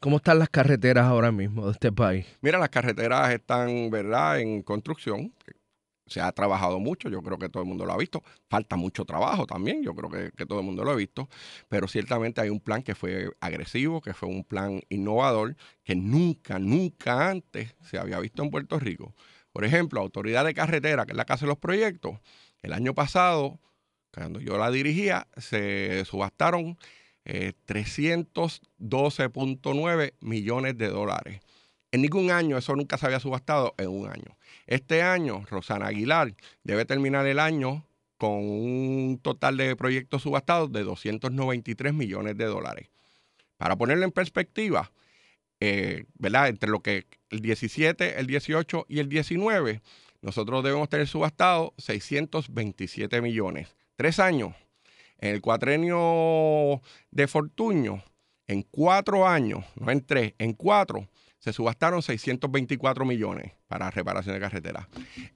¿Cómo 0.00 0.16
están 0.16 0.38
las 0.38 0.48
carreteras 0.48 1.04
ahora 1.04 1.30
mismo 1.30 1.66
de 1.66 1.72
este 1.72 1.92
país? 1.92 2.26
Mira, 2.40 2.58
las 2.58 2.70
carreteras 2.70 3.32
están, 3.32 3.90
¿verdad?, 3.90 4.40
en 4.40 4.62
construcción. 4.62 5.34
Se 6.06 6.20
ha 6.20 6.32
trabajado 6.32 6.80
mucho, 6.80 7.08
yo 7.08 7.22
creo 7.22 7.38
que 7.38 7.48
todo 7.48 7.62
el 7.62 7.68
mundo 7.68 7.86
lo 7.86 7.92
ha 7.92 7.96
visto. 7.96 8.22
Falta 8.48 8.76
mucho 8.76 9.04
trabajo 9.04 9.46
también, 9.46 9.82
yo 9.82 9.94
creo 9.94 10.10
que, 10.10 10.32
que 10.36 10.44
todo 10.44 10.60
el 10.60 10.66
mundo 10.66 10.84
lo 10.84 10.90
ha 10.90 10.96
visto. 10.96 11.28
Pero 11.68 11.86
ciertamente 11.86 12.40
hay 12.40 12.50
un 12.50 12.60
plan 12.60 12.82
que 12.82 12.94
fue 12.94 13.30
agresivo, 13.40 14.00
que 14.00 14.12
fue 14.12 14.28
un 14.28 14.42
plan 14.42 14.80
innovador, 14.88 15.56
que 15.84 15.94
nunca, 15.94 16.58
nunca 16.58 17.30
antes 17.30 17.76
se 17.82 17.98
había 17.98 18.18
visto 18.18 18.42
en 18.42 18.50
Puerto 18.50 18.78
Rico. 18.78 19.14
Por 19.52 19.64
ejemplo, 19.64 20.00
Autoridad 20.00 20.44
de 20.44 20.54
Carretera, 20.54 21.06
que 21.06 21.12
es 21.12 21.16
la 21.16 21.24
que 21.24 21.32
hace 21.32 21.46
los 21.46 21.58
proyectos, 21.58 22.18
el 22.62 22.72
año 22.72 22.94
pasado, 22.94 23.60
cuando 24.12 24.40
yo 24.40 24.58
la 24.58 24.70
dirigía, 24.70 25.26
se 25.36 26.04
subastaron 26.04 26.76
eh, 27.24 27.54
312.9 27.66 30.14
millones 30.20 30.78
de 30.78 30.88
dólares. 30.88 31.40
En 31.92 32.02
ningún 32.02 32.30
año, 32.30 32.56
eso 32.56 32.76
nunca 32.76 32.98
se 32.98 33.06
había 33.06 33.18
subastado 33.20 33.74
en 33.78 33.88
un 33.88 34.08
año. 34.08 34.36
Este 34.66 35.02
año, 35.02 35.44
Rosana 35.50 35.88
Aguilar 35.88 36.34
debe 36.62 36.84
terminar 36.84 37.26
el 37.26 37.40
año 37.40 37.84
con 38.16 38.32
un 38.32 39.18
total 39.22 39.56
de 39.56 39.74
proyectos 39.76 40.22
subastados 40.22 40.70
de 40.72 40.84
293 40.84 41.94
millones 41.94 42.36
de 42.36 42.44
dólares. 42.44 42.90
Para 43.56 43.76
ponerlo 43.76 44.04
en 44.04 44.12
perspectiva, 44.12 44.92
eh, 45.58 46.04
¿verdad? 46.18 46.48
Entre 46.48 46.70
lo 46.70 46.80
que 46.80 47.06
el 47.30 47.40
17, 47.40 48.20
el 48.20 48.26
18 48.26 48.86
y 48.88 49.00
el 49.00 49.08
19, 49.08 49.80
nosotros 50.22 50.62
debemos 50.62 50.88
tener 50.88 51.08
subastado 51.08 51.74
627 51.78 53.20
millones. 53.20 53.74
Tres 54.00 54.18
años. 54.18 54.54
En 55.18 55.34
el 55.34 55.42
cuatrenio 55.42 56.80
de 57.10 57.28
Fortuño, 57.28 58.02
en 58.46 58.62
cuatro 58.62 59.28
años, 59.28 59.62
no 59.74 59.92
en 59.92 60.06
tres, 60.06 60.32
en 60.38 60.54
cuatro, 60.54 61.06
se 61.38 61.52
subastaron 61.52 62.00
624 62.00 63.04
millones 63.04 63.52
para 63.68 63.90
reparación 63.90 64.34
de 64.34 64.40
carreteras. 64.40 64.86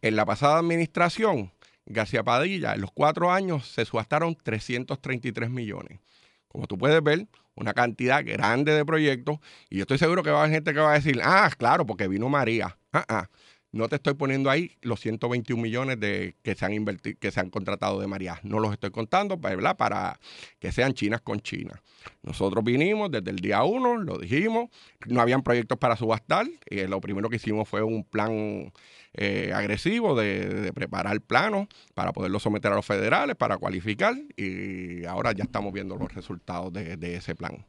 En 0.01 0.17
la 0.17 0.25
pasada 0.25 0.57
administración, 0.57 1.53
García 1.85 2.25
Padilla, 2.25 2.73
en 2.73 2.81
los 2.81 2.91
cuatro 2.91 3.31
años 3.31 3.69
se 3.69 3.85
subastaron 3.85 4.35
333 4.35 5.51
millones. 5.51 6.01
Como 6.49 6.67
tú 6.67 6.79
puedes 6.79 7.03
ver, 7.03 7.27
una 7.57 7.75
cantidad 7.75 8.25
grande 8.25 8.73
de 8.73 8.87
proyectos 8.87 9.41
y 9.69 9.77
yo 9.77 9.83
estoy 9.83 9.99
seguro 9.99 10.23
que 10.23 10.31
va 10.31 10.39
a 10.39 10.45
haber 10.45 10.55
gente 10.55 10.73
que 10.73 10.81
va 10.81 10.93
a 10.93 10.95
decir, 10.95 11.21
ah, 11.23 11.51
claro, 11.59 11.85
porque 11.85 12.09
vino 12.09 12.31
María. 12.31 12.79
Ah, 12.95 13.05
ah. 13.11 13.29
No 13.75 13.89
te 13.89 13.97
estoy 13.97 14.15
poniendo 14.15 14.51
ahí 14.51 14.71
los 14.83 15.01
121 15.01 15.61
millones 15.61 15.99
de, 15.99 16.37
que, 16.43 16.55
se 16.55 16.65
han 16.65 16.87
que 17.19 17.31
se 17.33 17.41
han 17.41 17.51
contratado 17.51 18.01
de 18.01 18.07
María. 18.07 18.39
No 18.45 18.61
los 18.61 18.73
estoy 18.73 18.93
contando 18.93 19.37
¿verdad? 19.37 19.77
para 19.77 20.21
que 20.61 20.71
sean 20.71 20.95
chinas 20.95 21.21
con 21.23 21.41
China. 21.41 21.83
Nosotros 22.23 22.63
vinimos 22.63 23.11
desde 23.11 23.31
el 23.31 23.39
día 23.39 23.65
uno, 23.65 23.97
lo 23.97 24.19
dijimos, 24.19 24.71
no 25.07 25.21
habían 25.21 25.43
proyectos 25.43 25.77
para 25.77 25.97
subastar. 25.97 26.47
Y 26.71 26.87
lo 26.87 27.01
primero 27.01 27.29
que 27.29 27.37
hicimos 27.37 27.69
fue 27.69 27.83
un 27.83 28.05
plan 28.05 28.73
eh, 29.13 29.53
agresivo 29.53 30.15
de, 30.15 30.73
preparar 30.73 31.21
planos 31.21 31.67
para 31.95 32.13
poderlo 32.13 32.39
someter 32.39 32.71
a 32.71 32.77
los 32.77 32.87
federales, 32.87 33.35
para 33.35 33.59
cualificar. 33.59 34.15
Y 34.37 35.05
ahora 35.05 35.33
ya 35.33 35.43
estamos 35.43 35.73
viendo 35.73 35.97
los 35.97 36.15
resultados 36.15 36.73
de 36.73 37.17
ese 37.17 37.35
plan. 37.35 37.67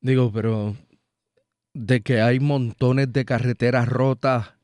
Digo, 0.00 0.30
pero 0.32 0.76
de 1.74 2.02
que 2.02 2.20
hay 2.20 2.38
montones 2.38 3.12
de 3.12 3.24
carreteras 3.24 3.88
rotas 3.88 4.57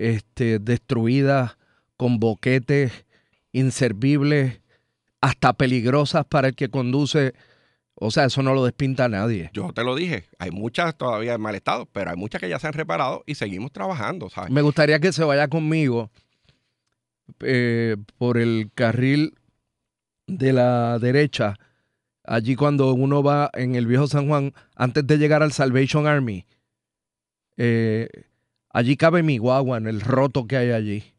este, 0.00 0.58
destruidas, 0.58 1.58
con 1.98 2.18
boquetes 2.18 3.04
inservibles, 3.52 4.62
hasta 5.20 5.52
peligrosas 5.52 6.24
para 6.24 6.48
el 6.48 6.54
que 6.54 6.70
conduce. 6.70 7.34
O 7.94 8.10
sea, 8.10 8.24
eso 8.24 8.42
no 8.42 8.54
lo 8.54 8.64
despinta 8.64 9.04
a 9.04 9.08
nadie. 9.08 9.50
Yo 9.52 9.70
te 9.74 9.84
lo 9.84 9.94
dije, 9.94 10.24
hay 10.38 10.50
muchas 10.50 10.96
todavía 10.96 11.34
en 11.34 11.42
mal 11.42 11.54
estado, 11.54 11.86
pero 11.92 12.10
hay 12.10 12.16
muchas 12.16 12.40
que 12.40 12.48
ya 12.48 12.58
se 12.58 12.66
han 12.66 12.72
reparado 12.72 13.22
y 13.26 13.34
seguimos 13.34 13.72
trabajando, 13.72 14.30
¿sabes? 14.30 14.50
Me 14.50 14.62
gustaría 14.62 14.98
que 15.00 15.12
se 15.12 15.22
vaya 15.22 15.48
conmigo 15.48 16.10
eh, 17.40 17.96
por 18.16 18.38
el 18.38 18.70
carril 18.74 19.34
de 20.26 20.54
la 20.54 20.98
derecha, 20.98 21.56
allí 22.24 22.56
cuando 22.56 22.94
uno 22.94 23.22
va 23.22 23.50
en 23.52 23.74
el 23.74 23.86
viejo 23.86 24.06
San 24.06 24.28
Juan, 24.28 24.54
antes 24.74 25.06
de 25.06 25.18
llegar 25.18 25.42
al 25.42 25.52
Salvation 25.52 26.06
Army. 26.06 26.46
Eh, 27.58 28.08
Allí 28.72 28.96
cabe 28.96 29.24
mi 29.24 29.38
guagua 29.38 29.78
en 29.78 29.88
el 29.88 30.00
roto 30.00 30.46
que 30.46 30.56
hay 30.56 30.70
allí. 30.70 31.14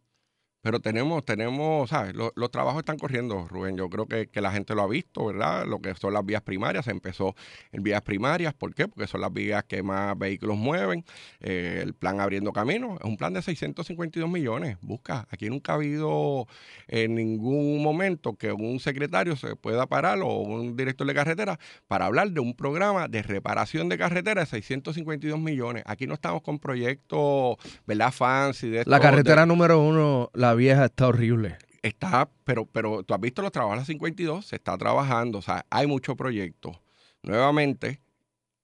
Pero 0.61 0.79
tenemos, 0.79 1.25
tenemos, 1.25 1.89
¿sabes? 1.89 2.13
Los, 2.13 2.31
los 2.35 2.51
trabajos 2.51 2.79
están 2.81 2.97
corriendo, 2.99 3.47
Rubén. 3.47 3.77
Yo 3.77 3.89
creo 3.89 4.05
que, 4.05 4.27
que 4.27 4.41
la 4.41 4.51
gente 4.51 4.75
lo 4.75 4.83
ha 4.83 4.87
visto, 4.87 5.25
¿verdad? 5.25 5.65
Lo 5.65 5.79
que 5.79 5.95
son 5.95 6.13
las 6.13 6.23
vías 6.23 6.43
primarias. 6.43 6.85
Se 6.85 6.91
empezó 6.91 7.35
en 7.71 7.81
vías 7.81 8.01
primarias. 8.03 8.53
¿Por 8.53 8.75
qué? 8.75 8.87
Porque 8.87 9.07
son 9.07 9.21
las 9.21 9.33
vías 9.33 9.63
que 9.63 9.81
más 9.81 10.15
vehículos 10.17 10.57
mueven. 10.57 11.03
Eh, 11.39 11.79
el 11.81 11.95
plan 11.95 12.19
Abriendo 12.19 12.53
Camino 12.53 12.95
es 12.99 13.05
un 13.05 13.17
plan 13.17 13.33
de 13.33 13.41
652 13.41 14.29
millones. 14.29 14.77
Busca. 14.81 15.27
Aquí 15.31 15.49
nunca 15.49 15.71
ha 15.71 15.75
habido 15.75 16.45
en 16.87 17.15
ningún 17.15 17.81
momento 17.81 18.35
que 18.35 18.51
un 18.51 18.79
secretario 18.79 19.35
se 19.35 19.55
pueda 19.55 19.87
parar 19.87 20.19
o 20.21 20.27
un 20.41 20.75
director 20.77 21.07
de 21.07 21.13
carretera 21.15 21.59
para 21.87 22.05
hablar 22.05 22.29
de 22.29 22.39
un 22.39 22.53
programa 22.55 23.07
de 23.07 23.23
reparación 23.23 23.89
de 23.89 23.97
carretera 23.97 24.41
de 24.41 24.45
652 24.47 25.39
millones. 25.39 25.81
Aquí 25.87 26.05
no 26.05 26.13
estamos 26.13 26.43
con 26.43 26.59
proyectos, 26.59 27.57
¿verdad? 27.87 28.11
Fancy. 28.11 28.67
De 28.69 28.75
La 28.75 28.81
estos- 28.81 28.99
carretera 28.99 29.41
de- 29.41 29.47
número 29.47 29.79
uno, 29.81 30.29
la 30.33 30.50
vieja, 30.53 30.85
está 30.85 31.07
horrible. 31.07 31.57
está, 31.81 32.29
pero, 32.43 32.65
pero 32.65 33.03
tú 33.03 33.13
has 33.13 33.19
visto 33.19 33.41
los 33.41 33.51
trabajos 33.51 33.77
de 33.77 33.81
la 33.81 33.85
52, 33.85 34.45
se 34.45 34.55
está 34.55 34.77
trabajando, 34.77 35.39
o 35.39 35.41
sea, 35.41 35.65
hay 35.69 35.87
mucho 35.87 36.15
proyecto. 36.15 36.81
Nuevamente, 37.23 38.01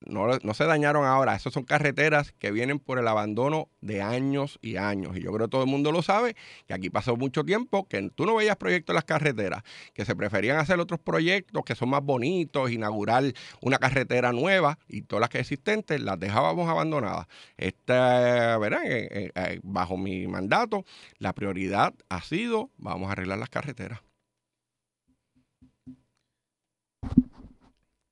no, 0.06 0.54
se 0.54 0.64
dañaron 0.66 1.06
ahora, 1.06 1.36
esas 1.36 1.54
son 1.54 1.64
carreteras 1.64 2.32
que 2.34 2.52
vienen 2.52 2.80
por 2.80 3.00
el 3.00 3.08
abandono 3.08 3.70
de 3.82 4.02
años 4.02 4.60
y 4.62 4.78
años. 4.78 5.18
Y 5.18 5.22
yo 5.22 5.32
creo 5.34 5.48
que 5.48 5.52
todo 5.52 5.64
el 5.64 5.70
mundo 5.70 5.92
lo 5.92 6.02
sabe, 6.02 6.36
que 6.68 6.74
aquí 6.74 6.90
pasó 6.90 7.16
mucho 7.16 7.44
tiempo, 7.44 7.88
que 7.88 8.10
tú 8.12 8.26
no 8.26 8.36
veías 8.36 8.58
proyectos 8.58 8.94
en 8.94 8.96
las 8.96 9.06
carreteras, 9.06 9.64
que 9.94 10.06
se 10.06 10.16
preferían 10.16 10.58
hacer 10.58 10.80
otros 10.80 11.00
proyectos 11.00 11.64
que 11.66 11.76
son 11.76 11.90
más 11.90 12.04
bonitos, 12.04 12.72
inaugurar 12.72 13.24
una 13.62 13.80
carretera 13.80 14.32
nueva 14.32 14.78
y 14.88 15.02
todas 15.02 15.22
las 15.22 15.30
que 15.30 15.40
existentes 15.40 16.00
las 16.02 16.20
dejábamos 16.20 16.70
abandonadas. 16.70 17.28
Esta, 17.58 18.58
¿verdad? 18.60 18.84
Eh, 18.86 19.08
eh, 19.12 19.32
eh, 19.36 19.60
bajo 19.64 19.98
mi 19.98 20.28
mandato, 20.28 20.86
la 21.18 21.34
prioridad 21.34 21.94
ha 22.10 22.22
sido, 22.22 22.70
vamos 22.78 23.10
a 23.10 23.14
arreglar 23.14 23.40
las 23.40 23.50
carreteras. 23.50 24.02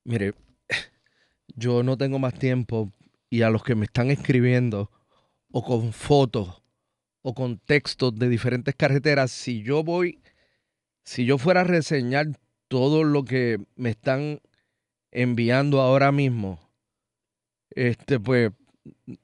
Mire, 0.04 0.34
yo 1.56 1.82
no 1.82 1.96
tengo 1.96 2.18
más 2.18 2.34
tiempo 2.34 2.92
y 3.28 3.42
a 3.42 3.50
los 3.50 3.64
que 3.64 3.74
me 3.74 3.86
están 3.86 4.10
escribiendo 4.10 4.90
o 5.50 5.64
con 5.64 5.92
fotos 5.92 6.62
o 7.22 7.34
con 7.34 7.58
textos 7.58 8.14
de 8.14 8.28
diferentes 8.28 8.74
carreteras, 8.76 9.32
si 9.32 9.62
yo 9.62 9.82
voy, 9.82 10.20
si 11.02 11.24
yo 11.24 11.38
fuera 11.38 11.62
a 11.62 11.64
reseñar 11.64 12.26
todo 12.68 13.02
lo 13.02 13.24
que 13.24 13.58
me 13.74 13.90
están 13.90 14.40
enviando 15.10 15.80
ahora 15.80 16.12
mismo, 16.12 16.60
este 17.70 18.20
pues 18.20 18.52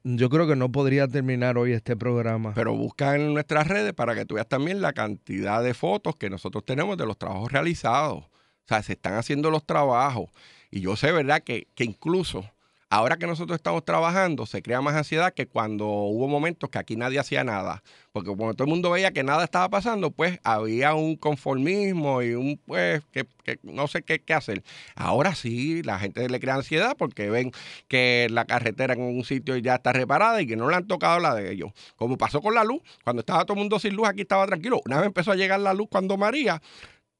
yo 0.03 0.29
creo 0.29 0.49
que 0.49 0.57
no 0.57 0.73
podría 0.73 1.07
terminar 1.07 1.57
hoy 1.59 1.73
este 1.73 1.97
programa. 1.97 2.53
Pero 2.55 2.75
busca 2.75 3.15
en 3.15 3.33
nuestras 3.35 3.69
redes 3.69 3.93
para 3.93 4.15
que 4.15 4.25
tú 4.25 4.35
veas 4.35 4.49
también 4.49 4.81
la 4.81 4.93
cantidad 4.93 5.63
de 5.63 5.75
fotos 5.75 6.17
que 6.17 6.31
nosotros 6.31 6.65
tenemos 6.65 6.97
de 6.97 7.07
los 7.07 7.19
trabajos 7.19 7.53
realizados. 7.53 8.25
O 8.25 8.69
sea, 8.69 8.83
se 8.83 8.95
están 8.95 9.15
haciendo 9.15 9.51
los 9.51 9.65
trabajos. 9.65 10.31
Y 10.73 10.81
yo 10.81 10.97
sé, 10.97 11.13
¿verdad?, 11.13 11.43
que, 11.45 11.69
que 11.77 11.85
incluso 11.85 12.45
ahora 12.93 13.17
que 13.17 13.27
nosotros 13.27 13.57
estamos 13.57 13.87
trabajando, 13.87 14.45
se 14.45 14.63
crea 14.63 14.83
más 14.83 14.95
ansiedad 14.95 15.33
que 15.33 15.47
cuando 15.47 15.87
hubo 15.87 16.29
momentos 16.29 16.69
que 16.69 16.79
aquí 16.79 16.95
nadie 16.95 17.19
hacía 17.19 17.43
nada. 17.43 17.83
Porque 18.13 18.29
cuando 18.29 18.53
todo 18.53 18.65
el 18.65 18.71
mundo 18.71 18.91
veía 18.91 19.13
que 19.13 19.23
nada 19.23 19.45
estaba 19.45 19.71
pasando, 19.71 20.11
pues 20.11 20.39
había 20.45 20.93
un 20.93 21.17
conformismo 21.17 22.23
y 22.23 22.35
un, 22.35 22.61
pues, 22.67 23.03
que, 23.11 23.27
que 23.45 23.59
no 23.63 23.87
sé 23.89 24.03
qué, 24.03 24.21
qué 24.21 24.35
hacer. 24.35 24.63
Ahora 24.95 25.35
sí, 25.35 25.83
la 25.83 25.99
gente 25.99 26.29
le 26.29 26.39
crea 26.39 26.57
ansiedad 26.57 26.95
porque 26.99 27.31
ven 27.31 27.53
que 27.89 28.29
la 28.31 28.45
carretera 28.45 28.93
en 28.93 29.01
un 29.01 29.25
sitio 29.25 29.57
ya 29.57 29.77
está 29.77 29.95
reparada 29.95 30.43
y 30.43 30.47
que 30.47 30.57
no 30.57 30.69
le 30.69 30.77
han 30.77 30.87
tocado 30.87 31.19
la 31.19 31.35
de 31.35 31.51
ellos. 31.51 31.73
Como 31.97 32.19
pasó 32.19 32.43
con 32.43 32.55
la 32.55 32.65
luz, 32.65 32.83
cuando 33.05 33.21
estaba 33.21 33.47
todo 33.47 33.55
el 33.55 33.61
mundo 33.61 33.79
sin 33.79 33.95
luz, 33.95 34.07
aquí 34.07 34.21
estaba 34.23 34.47
tranquilo. 34.47 34.83
Una 34.85 34.99
vez 34.99 35.07
empezó 35.07 35.33
a 35.33 35.37
llegar 35.37 35.61
la 35.61 35.73
luz 35.73 35.89
cuando 35.91 36.19
María, 36.19 36.61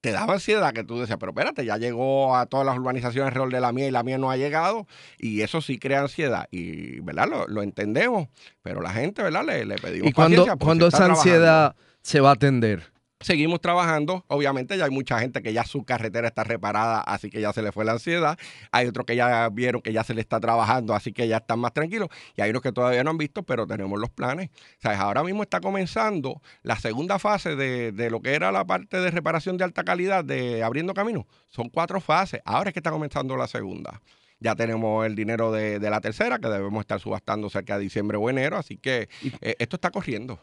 te 0.03 0.11
daba 0.11 0.35
ansiedad 0.35 0.73
que 0.75 0.83
tú 0.83 0.99
decías, 0.99 1.17
pero 1.19 1.31
espérate, 1.31 1.65
ya 1.65 1.77
llegó 1.79 2.37
a 2.37 2.47
todas 2.47 2.67
las 2.67 2.77
urbanizaciones 2.77 3.29
alrededor 3.29 3.53
de 3.53 3.61
la 3.61 3.73
mía 3.73 3.87
y 3.87 3.93
la 3.93 4.03
mía 4.03 4.19
no 4.19 4.33
ha 4.33 4.37
llegado. 4.37 4.87
Y 5.17 5.43
eso 5.43 5.61
sí 5.61 5.79
crea 5.79 6.01
ansiedad. 6.01 6.49
Y, 6.51 6.99
¿verdad? 7.01 7.29
Lo, 7.29 7.47
lo 7.47 7.63
entendemos. 7.63 8.29
Pero 8.63 8.83
la 8.83 8.91
gente, 8.91 9.23
¿verdad? 9.23 9.45
Le, 9.47 9.65
le 9.65 9.77
pedimos 9.77 10.11
¿Y 10.11 10.13
cuando, 10.13 10.39
paciencia 10.39 10.53
porque 10.57 10.65
cuando 10.65 10.87
esa 10.89 10.97
trabajando. 10.99 11.21
ansiedad 11.21 11.77
se 12.03 12.21
va 12.21 12.31
a 12.31 12.33
atender? 12.33 12.92
Seguimos 13.23 13.61
trabajando. 13.61 14.25
Obviamente 14.29 14.77
ya 14.77 14.85
hay 14.85 14.91
mucha 14.91 15.19
gente 15.19 15.43
que 15.43 15.53
ya 15.53 15.65
su 15.65 15.85
carretera 15.85 16.29
está 16.29 16.45
reparada, 16.45 17.01
así 17.01 17.31
que 17.31 17.41
ya 17.41 17.53
se 17.53 17.63
le 17.63 17.73
fue 17.73 17.85
la 17.85 17.93
ansiedad. 17.93 18.39
Hay 18.71 18.87
otros 18.87 19.07
que 19.07 19.17
ya 19.17 19.49
vieron 19.49 19.81
que 19.81 19.93
ya 19.93 20.05
se 20.05 20.15
le 20.15 20.21
está 20.21 20.41
trabajando, 20.41 20.95
así 20.95 21.13
que 21.13 21.29
ya 21.29 21.39
están 21.39 21.59
más 21.61 21.73
tranquilos. 21.73 22.09
Y 22.37 22.43
hay 22.43 22.51
unos 22.51 22.63
que 22.63 22.73
todavía 22.73 23.05
no 23.05 23.11
han 23.11 23.19
visto, 23.19 23.43
pero 23.43 23.67
tenemos 23.67 23.99
los 23.99 24.11
planes. 24.11 24.51
Sea, 24.79 25.01
ahora 25.01 25.23
mismo 25.23 25.43
está 25.43 25.61
comenzando 25.61 26.43
la 26.63 26.77
segunda 26.77 27.19
fase 27.19 27.57
de, 27.57 27.93
de 27.93 28.11
lo 28.11 28.21
que 28.21 28.35
era 28.35 28.53
la 28.53 28.65
parte 28.65 29.01
de 29.01 29.11
reparación 29.11 29.57
de 29.57 29.65
alta 29.65 29.85
calidad 29.85 30.25
de 30.25 30.63
Abriendo 30.63 30.95
Camino. 30.95 31.27
Son 31.49 31.69
cuatro 31.69 32.01
fases. 32.01 32.41
Ahora 32.45 32.71
es 32.71 32.75
que 32.75 32.81
está 32.81 32.91
comenzando 32.91 33.37
la 33.37 33.47
segunda. 33.47 34.01
Ya 34.41 34.57
tenemos 34.57 35.07
el 35.07 35.15
dinero 35.15 35.53
de, 35.53 35.79
de 35.79 35.91
la 35.91 36.01
tercera, 36.01 36.41
que 36.41 36.49
debemos 36.49 36.81
estar 36.81 36.99
subastando 36.99 37.49
cerca 37.49 37.79
de 37.79 37.85
diciembre 37.85 38.19
o 38.19 38.29
enero. 38.29 38.57
Así 38.57 38.77
que 38.77 39.09
eh, 39.41 39.55
esto 39.61 39.77
está 39.77 39.91
corriendo. 39.91 40.41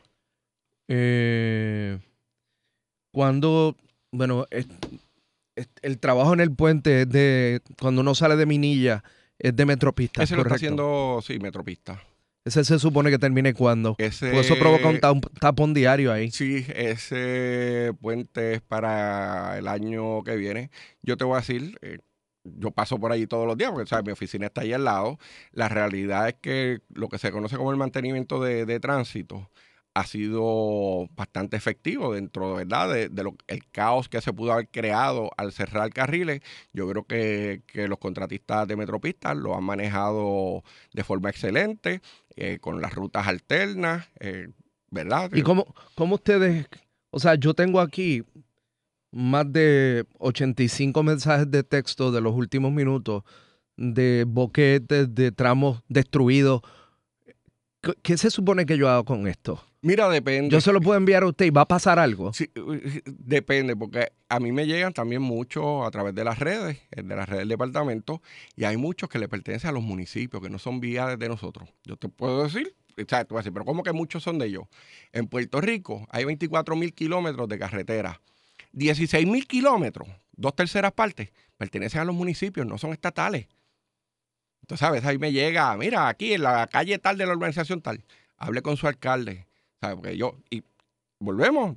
Eh, 0.87 1.99
cuando, 3.11 3.75
bueno, 4.11 4.45
es- 4.51 4.67
es- 5.55 5.69
el 5.81 5.99
trabajo 5.99 6.33
en 6.33 6.39
el 6.39 6.51
puente 6.55 7.01
es 7.03 7.09
de, 7.09 7.61
cuando 7.79 8.01
uno 8.01 8.15
sale 8.15 8.35
de 8.35 8.45
Minilla, 8.45 9.03
es 9.37 9.55
de 9.55 9.65
Metropista. 9.65 10.23
Ese 10.23 10.35
lo 10.35 10.41
está 10.43 10.55
haciendo, 10.55 11.19
sí, 11.25 11.39
Metropista. 11.39 12.01
Ese 12.45 12.63
se 12.63 12.79
supone 12.79 13.09
que 13.11 13.19
termine 13.19 13.53
cuando. 13.53 13.95
Ese- 13.97 14.27
Porque 14.31 14.39
eso 14.47 14.57
provoca 14.57 14.87
un 14.87 14.99
ta- 14.99 15.11
un 15.11 15.21
tapón 15.21 15.73
diario 15.73 16.11
ahí. 16.11 16.31
Sí, 16.31 16.65
ese 16.73 17.91
puente 18.01 18.53
es 18.55 18.61
para 18.61 19.57
el 19.57 19.67
año 19.67 20.23
que 20.23 20.35
viene. 20.35 20.71
Yo 21.01 21.17
te 21.17 21.25
voy 21.25 21.35
a 21.35 21.39
decir, 21.41 21.77
eh, 21.81 21.99
yo 22.43 22.71
paso 22.71 22.97
por 22.97 23.11
allí 23.11 23.27
todos 23.27 23.45
los 23.45 23.57
días, 23.57 23.71
porque 23.71 23.87
¿sabes? 23.89 24.05
mi 24.05 24.11
oficina 24.13 24.47
está 24.47 24.61
ahí 24.61 24.71
al 24.73 24.85
lado. 24.85 25.19
La 25.51 25.67
realidad 25.69 26.29
es 26.29 26.35
que 26.41 26.79
lo 26.93 27.09
que 27.09 27.17
se 27.17 27.31
conoce 27.31 27.57
como 27.57 27.71
el 27.71 27.77
mantenimiento 27.77 28.41
de, 28.41 28.65
de 28.65 28.79
tránsito 28.79 29.49
ha 29.99 30.05
sido 30.05 31.07
bastante 31.15 31.57
efectivo 31.57 32.13
dentro 32.13 32.55
¿verdad? 32.55 32.93
de, 32.93 33.09
de 33.09 33.23
lo, 33.23 33.35
el 33.47 33.67
caos 33.69 34.07
que 34.07 34.21
se 34.21 34.31
pudo 34.31 34.53
haber 34.53 34.69
creado 34.69 35.29
al 35.35 35.51
cerrar 35.51 35.91
carriles. 35.91 36.41
Yo 36.73 36.87
creo 36.89 37.03
que, 37.03 37.63
que 37.67 37.87
los 37.87 37.99
contratistas 37.99 38.67
de 38.67 38.77
Metropistas 38.77 39.35
lo 39.35 39.55
han 39.55 39.63
manejado 39.63 40.63
de 40.93 41.03
forma 41.03 41.29
excelente, 41.29 42.01
eh, 42.35 42.59
con 42.59 42.81
las 42.81 42.93
rutas 42.93 43.27
alternas, 43.27 44.07
eh, 44.19 44.49
¿verdad? 44.89 45.29
¿Y 45.33 45.41
cómo, 45.41 45.75
cómo 45.95 46.15
ustedes, 46.15 46.67
o 47.11 47.19
sea, 47.19 47.35
yo 47.35 47.53
tengo 47.53 47.81
aquí 47.81 48.23
más 49.11 49.51
de 49.51 50.05
85 50.19 51.03
mensajes 51.03 51.51
de 51.51 51.63
texto 51.63 52.11
de 52.11 52.21
los 52.21 52.33
últimos 52.33 52.71
minutos 52.71 53.23
de 53.75 54.25
boquetes, 54.27 55.13
de 55.13 55.31
tramos 55.31 55.81
destruidos. 55.87 56.61
¿Qué- 57.81 57.93
¿Qué 58.01 58.17
se 58.17 58.29
supone 58.29 58.65
que 58.65 58.77
yo 58.77 58.89
hago 58.89 59.05
con 59.05 59.27
esto? 59.27 59.63
Mira, 59.81 60.09
depende. 60.09 60.49
Yo 60.49 60.59
se 60.59 60.73
lo 60.73 60.81
puedo 60.81 60.97
enviar 60.97 61.23
a 61.23 61.27
usted 61.27 61.45
y 61.45 61.49
va 61.51 61.61
a 61.61 61.67
pasar 61.67 61.99
algo. 61.99 62.33
Sí, 62.33 62.49
depende, 63.05 63.75
porque 63.75 64.09
a 64.27 64.39
mí 64.39 64.51
me 64.51 64.65
llegan 64.67 64.91
también 64.93 65.21
muchos 65.21 65.87
a 65.87 65.91
través 65.91 66.13
de 66.13 66.23
las 66.25 66.39
redes, 66.39 66.77
eh, 66.91 67.01
de 67.03 67.15
las 67.15 67.27
redes 67.29 67.39
del 67.41 67.49
departamento, 67.49 68.21
y 68.57 68.65
hay 68.65 68.75
muchos 68.77 69.07
que 69.09 69.19
le 69.19 69.29
pertenecen 69.29 69.69
a 69.69 69.73
los 69.73 69.83
municipios, 69.83 70.41
que 70.43 70.49
no 70.49 70.59
son 70.59 70.79
vías 70.81 71.17
de 71.17 71.29
nosotros. 71.29 71.69
Yo 71.85 71.95
te 71.95 72.09
puedo 72.09 72.43
decir, 72.43 72.75
o 72.97 73.05
sea, 73.07 73.23
tú 73.23 73.35
vas 73.35 73.41
a 73.41 73.43
decir, 73.43 73.53
pero 73.53 73.63
¿cómo 73.65 73.83
que 73.83 73.93
muchos 73.93 74.23
son 74.23 74.37
de 74.39 74.47
ellos? 74.47 74.63
En 75.13 75.27
Puerto 75.27 75.61
Rico 75.61 76.05
hay 76.11 76.25
24 76.25 76.75
mil 76.75 76.93
kilómetros 76.93 77.47
de 77.47 77.57
carretera. 77.57 78.19
16 78.73 79.25
mil 79.25 79.47
kilómetros, 79.47 80.07
dos 80.35 80.55
terceras 80.55 80.91
partes, 80.91 81.31
pertenecen 81.57 82.01
a 82.01 82.05
los 82.05 82.15
municipios, 82.15 82.67
no 82.67 82.77
son 82.77 82.91
estatales. 82.91 83.47
A 84.81 84.91
veces 84.91 85.07
ahí 85.07 85.17
me 85.17 85.31
llega, 85.31 85.75
mira, 85.77 86.07
aquí 86.07 86.33
en 86.33 86.43
la 86.43 86.67
calle 86.67 86.97
tal 86.99 87.17
de 87.17 87.25
la 87.25 87.33
urbanización 87.33 87.81
tal, 87.81 88.03
hable 88.37 88.61
con 88.61 88.77
su 88.77 88.87
alcalde. 88.87 89.47
¿sabes? 89.81 89.95
Porque 89.95 90.17
yo, 90.17 90.37
y 90.49 90.63
volvemos, 91.19 91.75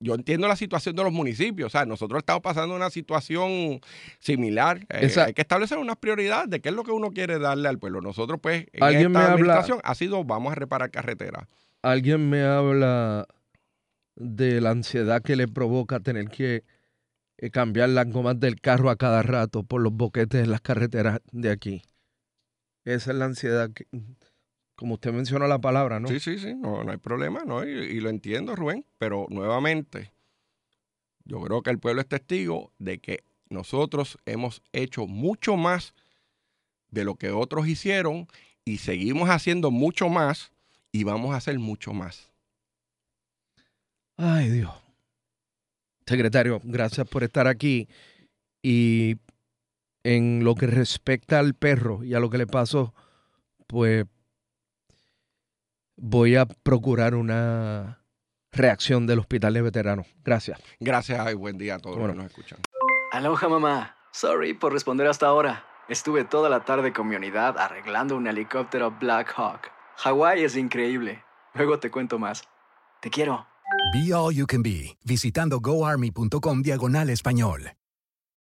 yo 0.00 0.14
entiendo 0.14 0.46
la 0.48 0.56
situación 0.56 0.94
de 0.96 1.02
los 1.04 1.12
municipios, 1.12 1.68
o 1.68 1.70
sea, 1.70 1.86
nosotros 1.86 2.18
estamos 2.18 2.42
pasando 2.42 2.74
una 2.76 2.90
situación 2.90 3.80
similar. 4.18 4.86
Eh, 4.90 5.10
hay 5.24 5.32
que 5.32 5.40
establecer 5.42 5.78
unas 5.78 5.96
prioridades 5.96 6.50
de 6.50 6.60
qué 6.60 6.68
es 6.68 6.74
lo 6.74 6.82
que 6.84 6.90
uno 6.90 7.10
quiere 7.12 7.38
darle 7.38 7.68
al 7.68 7.78
pueblo. 7.78 8.00
Nosotros, 8.00 8.38
pues, 8.42 8.66
en 8.72 8.82
Alguien 8.82 9.00
esta 9.06 9.08
me 9.10 9.18
habla- 9.18 9.32
administración 9.34 9.80
ha 9.84 9.94
sido, 9.94 10.22
vamos 10.24 10.52
a 10.52 10.54
reparar 10.56 10.90
carreteras. 10.90 11.46
Alguien 11.82 12.28
me 12.28 12.42
habla 12.42 13.26
de 14.16 14.60
la 14.60 14.70
ansiedad 14.70 15.22
que 15.22 15.36
le 15.36 15.46
provoca 15.48 16.00
tener 16.00 16.28
que 16.28 16.64
eh, 17.38 17.50
cambiar 17.50 17.90
las 17.90 18.10
gomas 18.10 18.40
del 18.40 18.60
carro 18.60 18.90
a 18.90 18.96
cada 18.96 19.22
rato 19.22 19.62
por 19.62 19.80
los 19.82 19.92
boquetes 19.92 20.42
en 20.42 20.50
las 20.50 20.60
carreteras 20.62 21.20
de 21.32 21.50
aquí. 21.50 21.82
Esa 22.86 23.10
es 23.10 23.16
la 23.18 23.26
ansiedad 23.26 23.70
que, 23.70 23.86
como 24.76 24.94
usted 24.94 25.12
mencionó 25.12 25.46
la 25.46 25.60
palabra, 25.60 26.00
¿no? 26.00 26.08
Sí, 26.08 26.20
sí, 26.20 26.38
sí, 26.38 26.54
no, 26.54 26.84
no 26.84 26.92
hay 26.92 26.98
problema, 26.98 27.44
¿no? 27.44 27.66
Y, 27.66 27.70
y 27.70 28.00
lo 28.00 28.08
entiendo, 28.08 28.56
Rubén, 28.56 28.86
pero 28.96 29.26
nuevamente, 29.28 30.12
yo 31.24 31.40
creo 31.42 31.62
que 31.62 31.70
el 31.70 31.78
pueblo 31.78 32.00
es 32.00 32.08
testigo 32.08 32.72
de 32.78 32.98
que 32.98 33.24
nosotros 33.50 34.18
hemos 34.24 34.62
hecho 34.72 35.06
mucho 35.06 35.56
más 35.56 35.94
de 36.90 37.04
lo 37.04 37.16
que 37.16 37.30
otros 37.30 37.66
hicieron 37.66 38.28
y 38.64 38.78
seguimos 38.78 39.28
haciendo 39.30 39.70
mucho 39.70 40.08
más 40.08 40.52
y 40.92 41.04
vamos 41.04 41.34
a 41.34 41.38
hacer 41.38 41.58
mucho 41.58 41.92
más. 41.92 42.30
Ay, 44.16 44.48
Dios. 44.48 44.72
Secretario, 46.06 46.60
gracias 46.62 47.06
por 47.08 47.24
estar 47.24 47.48
aquí. 47.48 47.88
Y 48.62 49.16
en 50.06 50.44
lo 50.44 50.54
que 50.54 50.68
respecta 50.68 51.40
al 51.40 51.54
perro 51.54 52.04
y 52.04 52.14
a 52.14 52.20
lo 52.20 52.30
que 52.30 52.38
le 52.38 52.46
pasó, 52.46 52.94
pues 53.66 54.06
voy 55.96 56.36
a 56.36 56.46
procurar 56.46 57.16
una 57.16 58.04
reacción 58.52 59.08
del 59.08 59.18
hospital 59.18 59.54
de 59.54 59.62
veteranos. 59.62 60.06
Gracias. 60.24 60.62
Gracias 60.78 61.32
y 61.32 61.34
buen 61.34 61.58
día 61.58 61.74
a 61.74 61.78
todos 61.80 61.98
los 61.98 62.10
que 62.10 62.14
nos 62.14 62.26
escuchan. 62.26 62.60
Aloha 63.10 63.48
mamá. 63.48 63.96
Sorry 64.12 64.54
por 64.54 64.72
responder 64.72 65.08
hasta 65.08 65.26
ahora. 65.26 65.64
Estuve 65.88 66.24
toda 66.24 66.48
la 66.48 66.64
tarde 66.64 66.92
con 66.92 67.08
mi 67.08 67.16
unidad 67.16 67.58
arreglando 67.58 68.16
un 68.16 68.28
helicóptero 68.28 68.92
Black 68.92 69.34
Hawk. 69.36 69.72
Hawái 69.96 70.44
es 70.44 70.56
increíble. 70.56 71.24
Luego 71.54 71.80
te 71.80 71.90
cuento 71.90 72.20
más. 72.20 72.44
Te 73.00 73.10
quiero. 73.10 73.44
Be 73.92 74.14
All 74.14 74.32
You 74.32 74.46
Can 74.46 74.62
Be, 74.62 74.96
visitando 75.04 75.58
goarmy.com 75.58 76.62
diagonal 76.62 77.10
español. 77.10 77.72